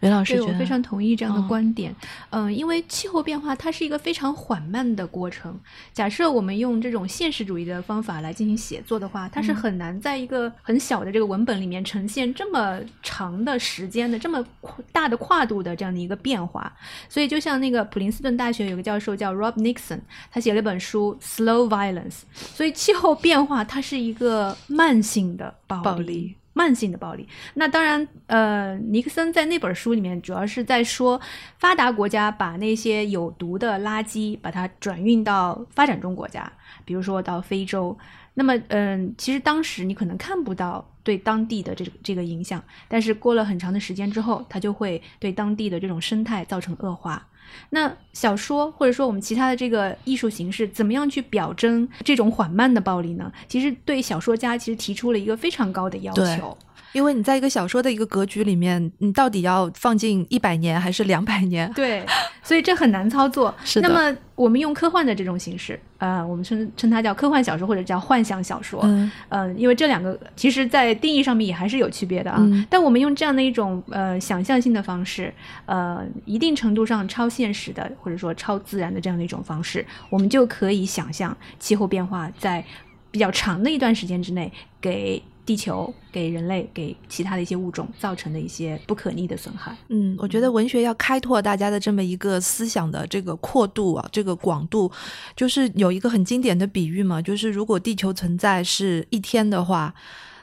[0.00, 1.94] 袁老师，对我非常同意这样的观点。
[2.30, 5.58] 嗯，因为气候变化它是一个非常缓慢的过程。
[5.92, 14.44] 假设我们用这种现实主义的方法来进行写作的话，它是很难在一个很小的这个文本里面呈现这么长的时间的这么
[14.92, 16.70] 大的跨度的这样的一个变化。
[17.08, 20.00] 所以，就像那个普林斯顿大学有个教授叫 Rob Nixon，
[20.30, 22.10] 他写了一本书《Slow Violence》。
[22.34, 26.36] 所以，气候变化它是一个慢性的暴力。
[26.56, 31.20] 慢性的暴力，那当然，呃，尼克森在那本书里面主要是在说，
[31.58, 36.50] 发达国家把那些有毒的垃圾把它转运到发展中国家，
[36.86, 37.94] 比如说到非洲。
[38.32, 47.26] 那么，嗯，其实当时你可能看不到对当地的这这个影响，但是过了很长的时间之后，它就会对当地的这种生态造成恶化。
[47.70, 53.32] 那小说或者说我们其他的这个艺术形式，怎么样去表征这种缓慢的暴力呢？
[53.48, 56.56] 其实对小说家其实提出了一个非常高的要求。
[56.92, 61.70] 因为你在一个小说的一个格局里面，你到底要放进一百年还是两百年？
[61.74, 62.04] 对，
[62.42, 63.54] 所以这很难操作。
[63.64, 63.88] 是的。
[63.88, 68.80] 那么我们用科幻的这种形式，呃，我们称称它叫科幻小说或者叫幻想小说。
[68.84, 69.10] 嗯。
[69.28, 72.38] 呃，因为这两个其实在定义上面也还是有区别的啊。
[72.40, 72.66] 嗯。
[72.70, 75.32] 但我们用这样的一种呃想象性的方式，
[75.66, 82.64] 呃，一定程度上超现实的或者说超自然的这样的一种方式，我们就可以想象气候变化在
[83.10, 85.22] 比较长的一段时间之内给。
[85.46, 89.74] 地球给人类、给其他的一些物种造成的一些不可逆的损害。
[89.88, 94.90] 嗯，我觉得文学要开拓大家的这么一个思想的这个阔度啊，这个广度，
[95.36, 99.94] 就是有一个很经典的比喻嘛，就是如果地球存在是一天的话，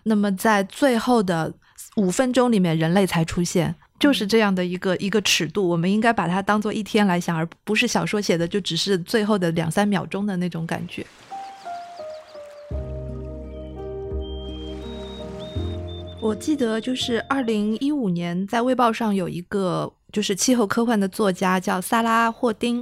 [0.03, 1.53] 那么在最后的
[1.97, 5.67] 五分钟里面，人类才出现，就是这样的一个一个尺度。
[5.67, 11.05] 我们应该把它当做一天来想，而不是小说写的就只是最后的两三秒钟的那种感觉。
[16.23, 22.81] 我记得就是二零一五年在《卫报》上有一个就是气候科幻的作家叫萨拉霍丁，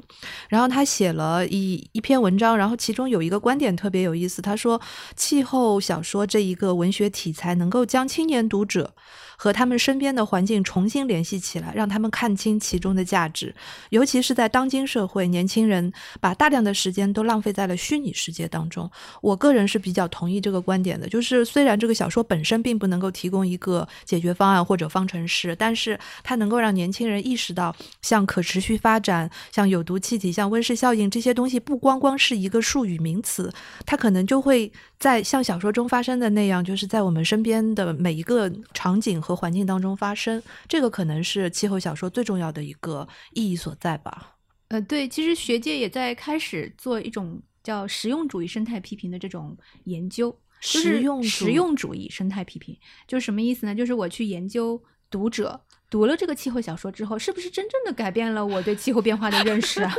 [0.49, 4.79] 然后他写了一一篇文章，然后其中有一个观点特别有意思，他说
[5.15, 8.93] 气候小说这一个文学题材能够将青年读者。
[9.41, 13.55] 和他们身边的环境重新联系起来，让他们看清其中的价值。
[13.89, 18.87] 尤其是在当今社会，年轻人把大量的时间都浪费在了虚拟世界当中。
[19.19, 33.51] 我个人是比较同意这个观点的，就是虽然这个小说本身并不能够提供一个解决方案或者方程式，但是它能够让年轻人意识到，像可持续发展、像有毒气体、像温室效应这些东西，不光光是一个术语名词，
[33.87, 39.31] 它可能就会在像小说中发生的那样，就是在我们身边的每一个场景和。
[39.31, 44.35] 和环境当中发生，这个可能是气候小说最重要的一个意义所在吧。
[44.67, 50.37] 呃，对，其实学界也在开始做一种叫实用主义生态批评的这种研究。
[50.59, 53.73] 实用实用主义生态批评就是什么意思呢？
[53.73, 55.61] 就是我去研究读者
[55.91, 59.95] 读了这个气候小说之后，是不是真正的改变了我对气候变化的认识啊？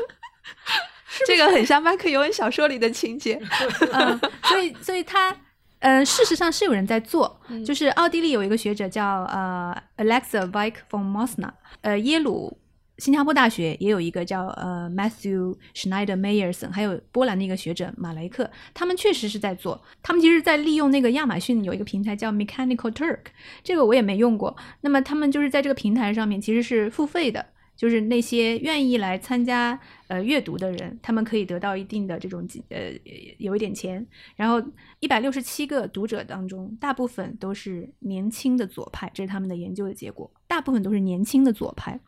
[1.25, 3.41] 这个很像麦克尤恩小说里的情节。
[3.93, 5.37] 嗯，所以，所以他。
[5.85, 12.57] 嗯，事实上是有人在做，就是奥地利有一个学者叫呃 Alexa Vik von Mosna，呃耶鲁、
[12.99, 23.27] 新加坡大学也有一个叫呃 Matthew Schneider Meyerson，还有波兰的一个学者马雷克，他们确实是在做，他们其实在利用那个亚马逊有一个平台叫 Mechanical Turk，
[23.63, 27.47] 这个我也没用过，那么他们就是在这个平台上面其实是付费的。
[27.75, 29.77] 就是那些愿意来参加
[30.07, 32.93] 呃阅读的人，他们可以得到一定的这种呃
[33.39, 34.07] 有一点钱。
[34.37, 34.63] 然后
[35.01, 40.31] 一百六十七个读者当中，大部分都是年轻的左派，这是他们的研究的结果。
[40.47, 41.99] 大部分都是年轻的左派。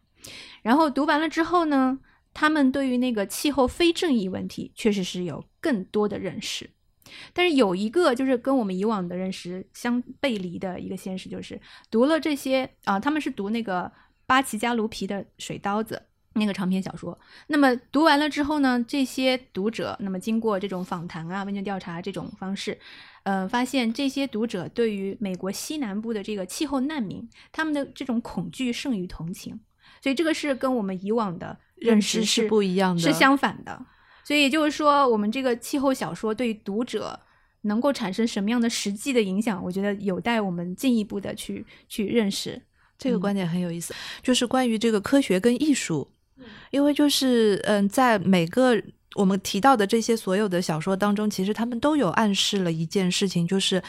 [0.63, 1.99] 然后读完了之后呢，
[2.33, 6.71] 他们对于那个气候非正义问题确实是有更多的认识。
[7.33, 11.61] 但是有一个就是跟我们以往的认识相背离的一个现实，就是
[11.91, 13.93] 读了这些啊，他们是读那个。
[14.27, 16.01] 巴奇加卢皮的水刀子，
[16.33, 17.21] 那个长篇小说。
[17.49, 22.79] 那么读完了之后呢，这些读者，那么经过这种访谈啊、问卷调查这种方式，
[23.25, 29.61] 呃，发现这些读者对于美国西南部的这个气候难民，他们的这种恐惧胜于同情。
[30.05, 33.81] 所以这个是跟我们以往的认识是不一样的，是相反的。
[34.23, 37.19] 所以也就是说，我们这个气候小说对读者。
[37.67, 39.59] 能够产生什么样的实际的影响？
[39.65, 42.61] 我觉得有待我们进一步的去去认识。
[42.99, 46.07] 这个观点很有意思，就是关于这个科学跟艺术，
[46.71, 48.77] 因为就是嗯，在每个
[49.15, 53.83] 我们提到的这些所有的小说当中，其实他们都有暗示了一件事情，就是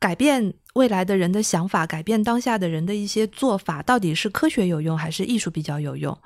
[0.00, 6.18] 改变未来的人的想法，改变当下的人的一些做法，到底是科学有用还是艺术比较有用？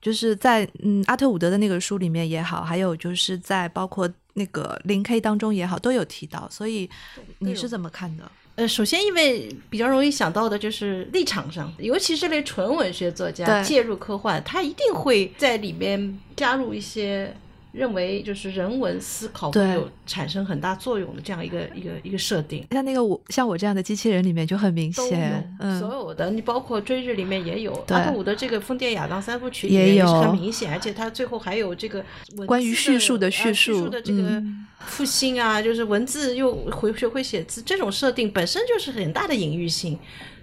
[0.00, 4.08] 就是在嗯阿特伍德的那个书里面也好，还有就是在包括。
[4.36, 6.90] 那个零 K 当中也好，都有提到，所以
[7.38, 8.28] 你是怎么看的？
[8.56, 17.32] 呃，首先，因为比较容易想到的就是立场上，尤其是类纯文学作家介入科幻，他一定会在里面加入一些。
[17.74, 30.06] 认为就是人文思考会有产生很大作用的这样一个一个一个设定，像那个我像我这样的机器人里面就很明显，嗯，所有的你包括追日里面也有，阿特伍的这个疯癫亚当三部曲也有。
[30.22, 32.04] 很明显，而且他最后还有这个
[32.46, 34.40] 关于叙述的叙述的这个
[34.86, 39.98] 复兴啊，就是文字又回学会写字，这种设定本身就是很大的隐喻性，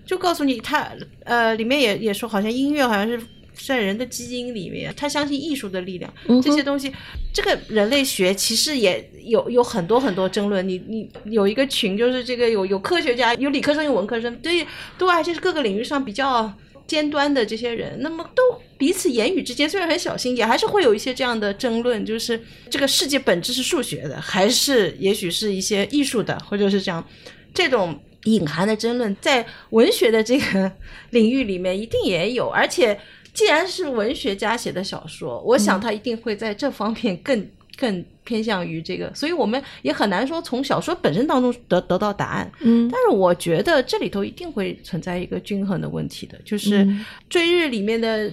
[0.05, 0.89] 就告诉你他
[1.23, 3.17] 呃里面也也说好像音乐好像是。
[3.53, 6.91] 在人的基因里面，他相信艺术的力量，这些东西，
[7.33, 10.67] 这个人类学其实也有有很多很多争论。
[10.67, 14.65] 你你有一个群，就是这个有有科学家，有理科生，有文科生，对
[14.97, 16.51] 对，而且是各个领域上比较
[16.87, 18.41] 尖端的这些人，那么都
[18.77, 27.05] 彼此言语之间虽然很小心，也还是会有一些这样的争论，就是这个世界本质是数学的，还是也许是一些艺术的，或者是这样
[27.53, 30.71] 这种隐含的争论，在文学的这个
[31.11, 32.99] 领域里面一定也有，而且。
[33.33, 42.51] 既然是文学家写的小说，我想他一定会在这方面更更偏向于这个，所以我们也很难说从小说本身当中得得到答案。
[42.59, 46.85] 嗯，但是我觉得这里头一定会存在一个均衡的问题的，就是
[47.29, 48.31] 《追日》里面的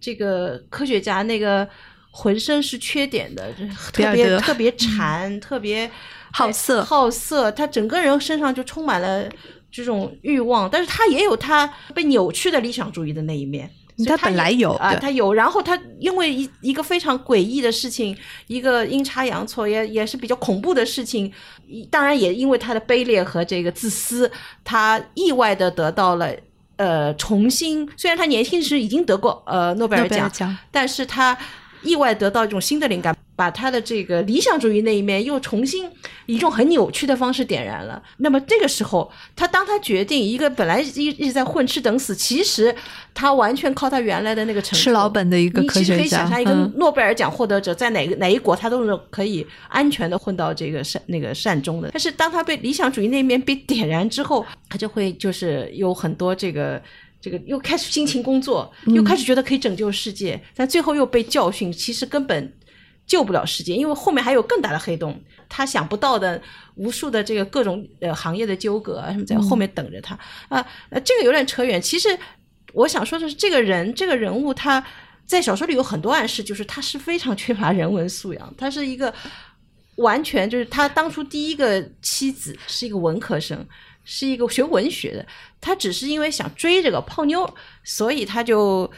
[0.00, 1.66] 这个科学家，那个
[2.10, 3.52] 浑身是缺点的，
[3.92, 5.88] 特别特别馋，特别
[6.32, 9.26] 好色，好色，他整个人身上就充满了
[9.70, 13.70] 这种欲望，但是他也有他被扭曲的理想主义的那一面。
[14.06, 18.16] 他本来有啊，他有，然后他因为一一个非常诡异的事情，
[18.46, 21.32] 一个阴差阳错，也也是比较恐怖的事情，
[21.90, 24.30] 当然也因为他的卑劣和这个自私，
[24.64, 26.30] 他意外的得到了
[26.76, 31.36] 呃重新，虽然他年轻时已经得过呃诺贝尔奖，但是他。
[31.84, 35.86] 意外得到一种新的灵感，把他的这个理想主义那一面又重新
[36.26, 38.02] 以一种很扭曲的方式点燃了。
[38.18, 42.74] 那么这个时候，他当他决定一个本来一一直在混吃等死，其实
[43.12, 51.90] 他完全靠他原来的那个成吃老本的一个科学家，可以想象一个诺贝尔奖获得者在哪个哪一国，他都是可以安全的混到这个善那个善终的。
[51.92, 56.80] 但是当他被理想主义那面被点燃之后，他就会就是有很多这个。
[57.20, 62.52] 这个又开始辛勤工作，又开始觉得可以拯救世界，但最后又被教训，其实根本
[63.06, 66.40] 救不了世界，因为后面还有更大的黑洞，他想不到的
[66.76, 71.80] 无数的这个各种呃行业的纠葛啊什么在后面等着他啊，呃，这个有点扯远。
[71.80, 72.18] 其实
[72.72, 74.84] 我想说的是，这个人这个人物他
[75.26, 79.12] 在小说里有很多暗示，就是他是非常 缺乏人文素养，他是一个
[79.96, 83.66] 完全就是他当初第一个妻子是一个文科生。
[84.06, 85.26] 是一个学文学的，
[85.62, 87.50] 他只是因为想追这个泡妞，
[87.84, 88.90] 所以他就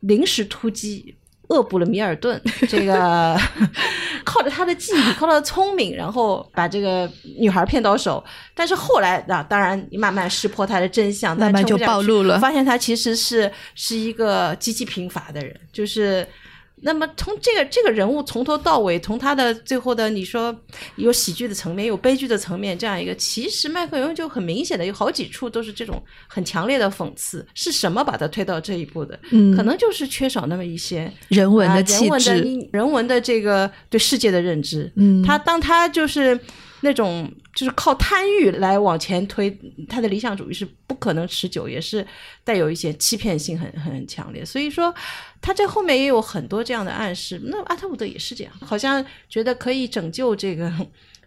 [0.00, 1.14] 临时突击
[1.48, 2.40] 恶补了米尔顿。
[2.68, 3.36] 这个
[4.24, 8.22] 靠着他的记忆，靠他的聪明，然后把这个女孩骗到手。
[8.54, 16.26] 但是后来啊，当然你慢慢识破他的真相，慢慢就暴露了，发现他其实是是一个极其贫乏的人，就是。
[16.82, 20.54] 那么从这个这个人物从头到尾，从他的最后的你说
[20.96, 27.46] 有喜剧的层面，有悲剧的层面，这样一个，其实麦克尤就很明显的有好几处都是这种很强烈的讽刺。
[27.54, 29.18] 是什么把他推到这一步的？
[29.30, 34.92] 嗯，可能就是缺少那么一些人文的气质，人文的这个对世界的认知。
[34.96, 36.38] 嗯，他当他就是
[36.86, 39.50] 那种就是靠贪欲来往前推，
[39.88, 42.06] 他的理想主义是不可能持久，也是
[42.44, 44.44] 带有一些欺骗性很很强烈。
[44.44, 44.94] 所以说。
[45.42, 50.72] 他这后面也有很多这样的暗示，那阿特伍德也是这样，好像觉得可以拯救这个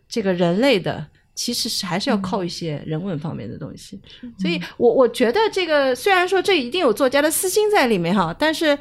[0.09, 3.97] 这个人类的，其实是还是要靠一些人文方面的东西。
[4.37, 8.77] 所以，我我觉得这个虽然说这一定有作家的私心在里面哈，但是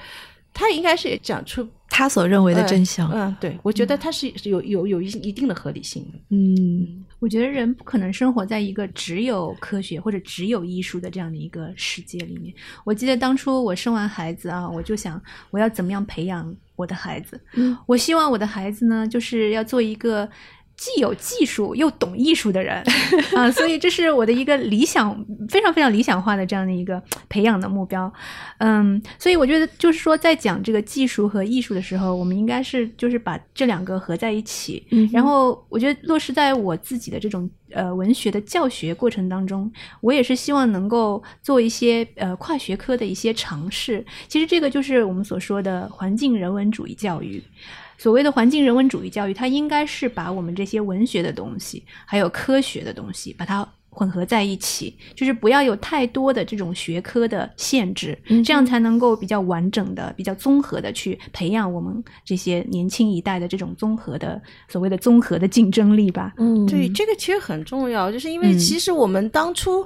[0.59, 3.09] 他应该是讲出他所认为的真相。
[3.13, 6.19] 嗯，对，我觉得他是有有有一一定的合理性的。
[6.31, 7.05] 嗯。
[7.21, 12.55] 我觉得人不可能生活在一个只有科学或者只有艺术的这样的一个世界里面。
[12.85, 17.41] 我记得当初我生完孩子啊，我就想我要怎么样培养我的孩子。
[17.55, 20.29] 嗯，我希望我的孩子呢，就是要做一个。
[20.79, 22.81] 既有技术又懂艺术的人
[23.35, 25.13] 啊，所以这是我的一个理想，
[25.49, 28.11] 非常非常理想化的这样的一个培养的目标。
[28.59, 34.87] 嗯，所以我觉得就是说，在讲这个技术和艺术的时候，我们应该是就是把这两个合在一起。
[34.93, 44.05] 嗯，然后我觉得落实在我自己的这种呃文学的教学过程当中，我也是希望能够做一些呃跨学科的一些尝试。
[44.27, 47.43] 其实这个就是我们所说的环境人文主义教育。
[48.01, 53.69] 所谓的环境人文主义教育，它应该是把我们这些文学的东西，还有科学的东西，把它
[53.99, 66.33] 混合在一起，就是不要有太多的这种学科的限制，这样才能够比较完整的、比较综合的去培养我们这些年轻一代的这种综合的所谓的综合的竞争力吧。
[66.39, 69.85] 嗯，对，这个其实很重要，就是因为其实我们当初。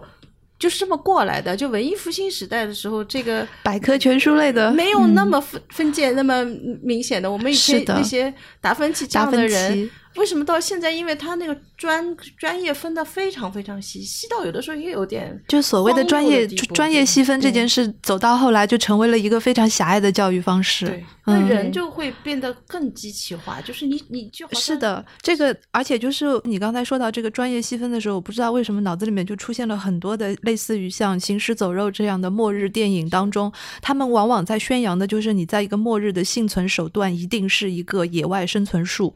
[0.58, 1.56] 就是这么过来的。
[1.56, 6.44] 就文艺复兴时代的时候，这个百科全书类的没有那么分分界那么
[6.80, 7.28] 明显的。
[7.28, 9.90] 我们以前那些达芬奇这样的人。
[10.16, 10.90] 为什么到现在？
[10.90, 20.86] 因为他那个专专业分的非常非常细，细到有的时候也有点就所谓的专业专业细分这件事，走到后来就成为了一个非常狭隘的教育方式。
[20.86, 23.60] 对，那人就会变得更机器化。
[23.62, 33.50] 就是你，你就好是的，这个而且就是你刚才说到这个专业细分的时候，我不知道为什么脑子里面就出现了很多的类似于像《行尸走肉》这样的末日电影当中，
[33.80, 39.14] 他们往往在宣扬的就是你在一个末日的幸存手段一定是一个野外生存术。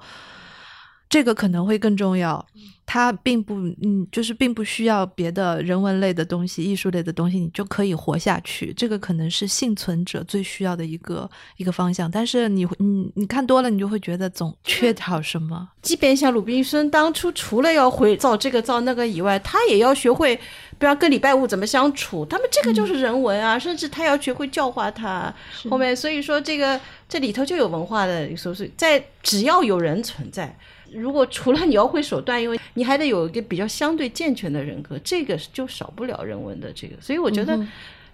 [1.09, 2.45] 这个可能会更重要，
[2.85, 8.73] 它并不，嗯，就是并不需要别的人文类的东西、艺术类的东西，你就可以活下去。
[8.75, 12.11] 这个可能是幸存者最需要的一个一个方向。
[12.11, 15.69] 但是你，你你看多了，你就会觉得总缺少什么。
[15.81, 20.39] 即便像鲁滨孙当初除了要会造这个造那个以外，他也要学会，
[20.79, 22.25] 不要跟礼拜五怎么相处。
[22.27, 25.33] 他们这个就是人文啊，甚至他要学会教化他。
[25.71, 30.57] 后面所以说这个这里头就有文化的，说是在只要有人存在。
[30.93, 36.95] 如果除了你要会手段，因为你还得有一个比较相对健全的人格，这个就少不了人文的这个。
[37.01, 37.59] 所以我觉得，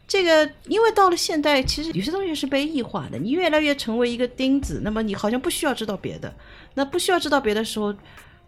[0.09, 3.19] 这个因为到了现代，其实有些东西是被异化的。
[3.19, 6.35] 你越来越成为一个钉子，那么你好像不需要知道别的。
[6.75, 7.95] 那不需要知道别的时候，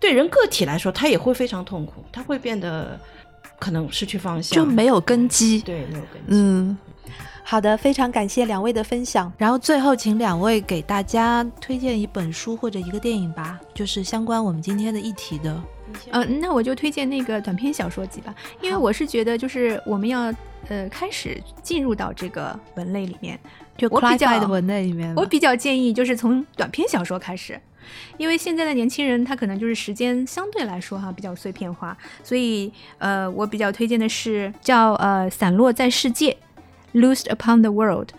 [0.00, 2.98] 对人个体来说，他也会非常痛苦，他会变得
[3.64, 5.60] 可能失去方向，就没有根基。
[5.62, 6.26] 对，没有根基。
[6.28, 6.76] 嗯。
[7.46, 9.30] 好的，非常感谢两位的分享。
[9.38, 15.62] 然后最后，请两位给大家推荐一本书或者一个电影吧，就是相关我们今天的议题的。
[16.10, 20.32] 呃，那我就推荐那个短篇小说集吧，因为我是觉得，就是我们要
[20.68, 23.38] 呃开始进入到这个文类里面，
[23.76, 27.60] 就我比较的文类里面，我比较建议就是从短篇小说开始，
[28.16, 36.37] 因为现在的年轻人他可能就是时间相对来说哈比较碎片化，所以呃我比较推荐的是叫呃散落在世界。
[36.97, 38.11] Loosed upon the world，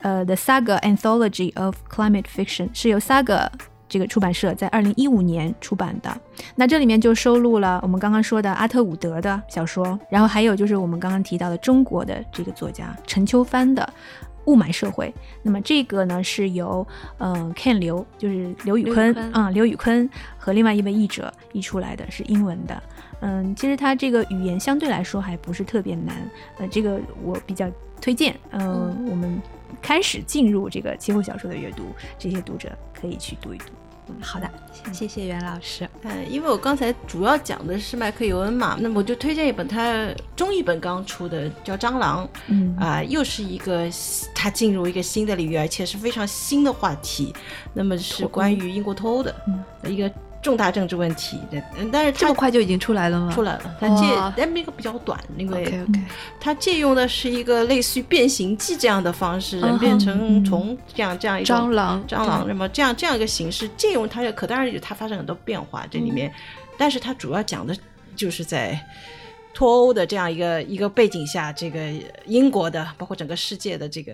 [0.00, 3.46] 呃，The Saga Anthology of Climate Fiction 是由 Saga
[3.88, 6.12] 这个出版社在二零一五年出版的。
[6.56, 13.88] 那这里面就收录了我们刚刚说的阿特伍德的小说，然后还有就是我们刚刚提到的中国的这个作家陈秋帆的
[14.46, 15.06] 《雾霾社会》。
[15.42, 16.86] 那么这个呢是由
[17.18, 22.82] 嗯 Ken 刘，就是刘宇坤啊，刘宇坤和另外一位译者译出来的是英文的。
[23.20, 26.16] 嗯，其实他这个语言相对来说还不是特别难。
[26.58, 27.70] 呃，这个我比较。
[28.00, 29.40] 推荐，嗯，我们
[29.80, 31.84] 开始进入这个气候小说的阅读，
[32.18, 33.64] 这些读者可以去读一读。
[34.08, 34.50] 嗯，好的，
[34.92, 35.88] 谢谢袁老师。
[36.02, 42.26] 嗯，因为我刚才主要讲的是麦克尤恩嘛，那么我就推荐一本他中译本刚出的，叫《蟑螂》。
[42.48, 43.88] 嗯，啊，又是一个
[44.34, 47.34] 他进入一个新的领域，而且是非常新的话题。
[47.72, 49.34] 那么是关于英国脱欧的
[49.86, 50.10] 一个。
[50.44, 53.32] 重大政治问题，嗯，但是这么快就已经出来了吗？
[53.32, 54.04] 出来了，它借，
[54.36, 55.82] 但那个比较短，因为
[56.38, 66.30] 它借用的是一个类似于变形记这样的方式，人变成虫这样这样一种蟑螂，蟑螂，那么这样这样一个形式，借用它，可当然它发生很多变化这里面，
[66.76, 67.74] 但是它主要讲的
[68.14, 68.78] 就是在
[69.54, 71.80] 脱欧的这样一个一个背景下，这个
[72.26, 74.12] 英国的，包括整个世界的这个。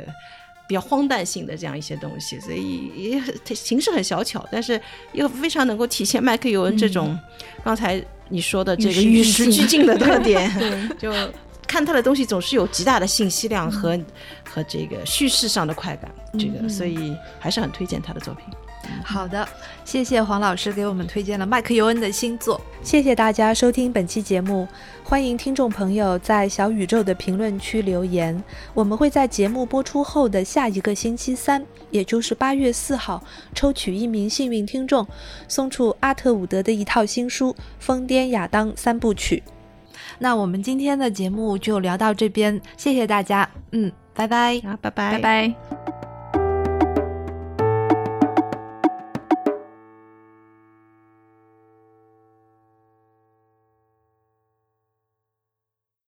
[0.70, 3.20] 比较荒诞性的这样一些东西，所以也
[3.52, 4.80] 形式很小巧，但是
[5.12, 7.18] 又非常能够体现麦克尤恩这种
[7.64, 10.48] 刚才你说的这个与时俱进的特点，
[10.96, 11.12] 就
[11.66, 13.98] 看他的东西总是有极大的信息量和
[14.48, 16.08] 和这个叙事上的快感，
[16.38, 18.44] 这个所以还是很推荐他的作品。
[19.04, 19.46] 好的，
[19.84, 22.60] 谢谢黄老师给我们推荐了麦克尤恩的新作。
[22.82, 24.66] 谢谢大家收听本期节目，
[25.02, 33.22] 欢迎听众朋友在小宇宙的评论区留言，我们会在节目播出后的下一个星期三，也就是八月四号，
[33.54, 35.06] 抽取一名幸运听众，
[35.48, 39.42] 送出阿特伍德的一套新书《疯癫亚当三部曲》。
[40.18, 45.99] 那我们今天的节目就聊到这边，谢谢大家，嗯，拜拜，好，拜拜，拜拜。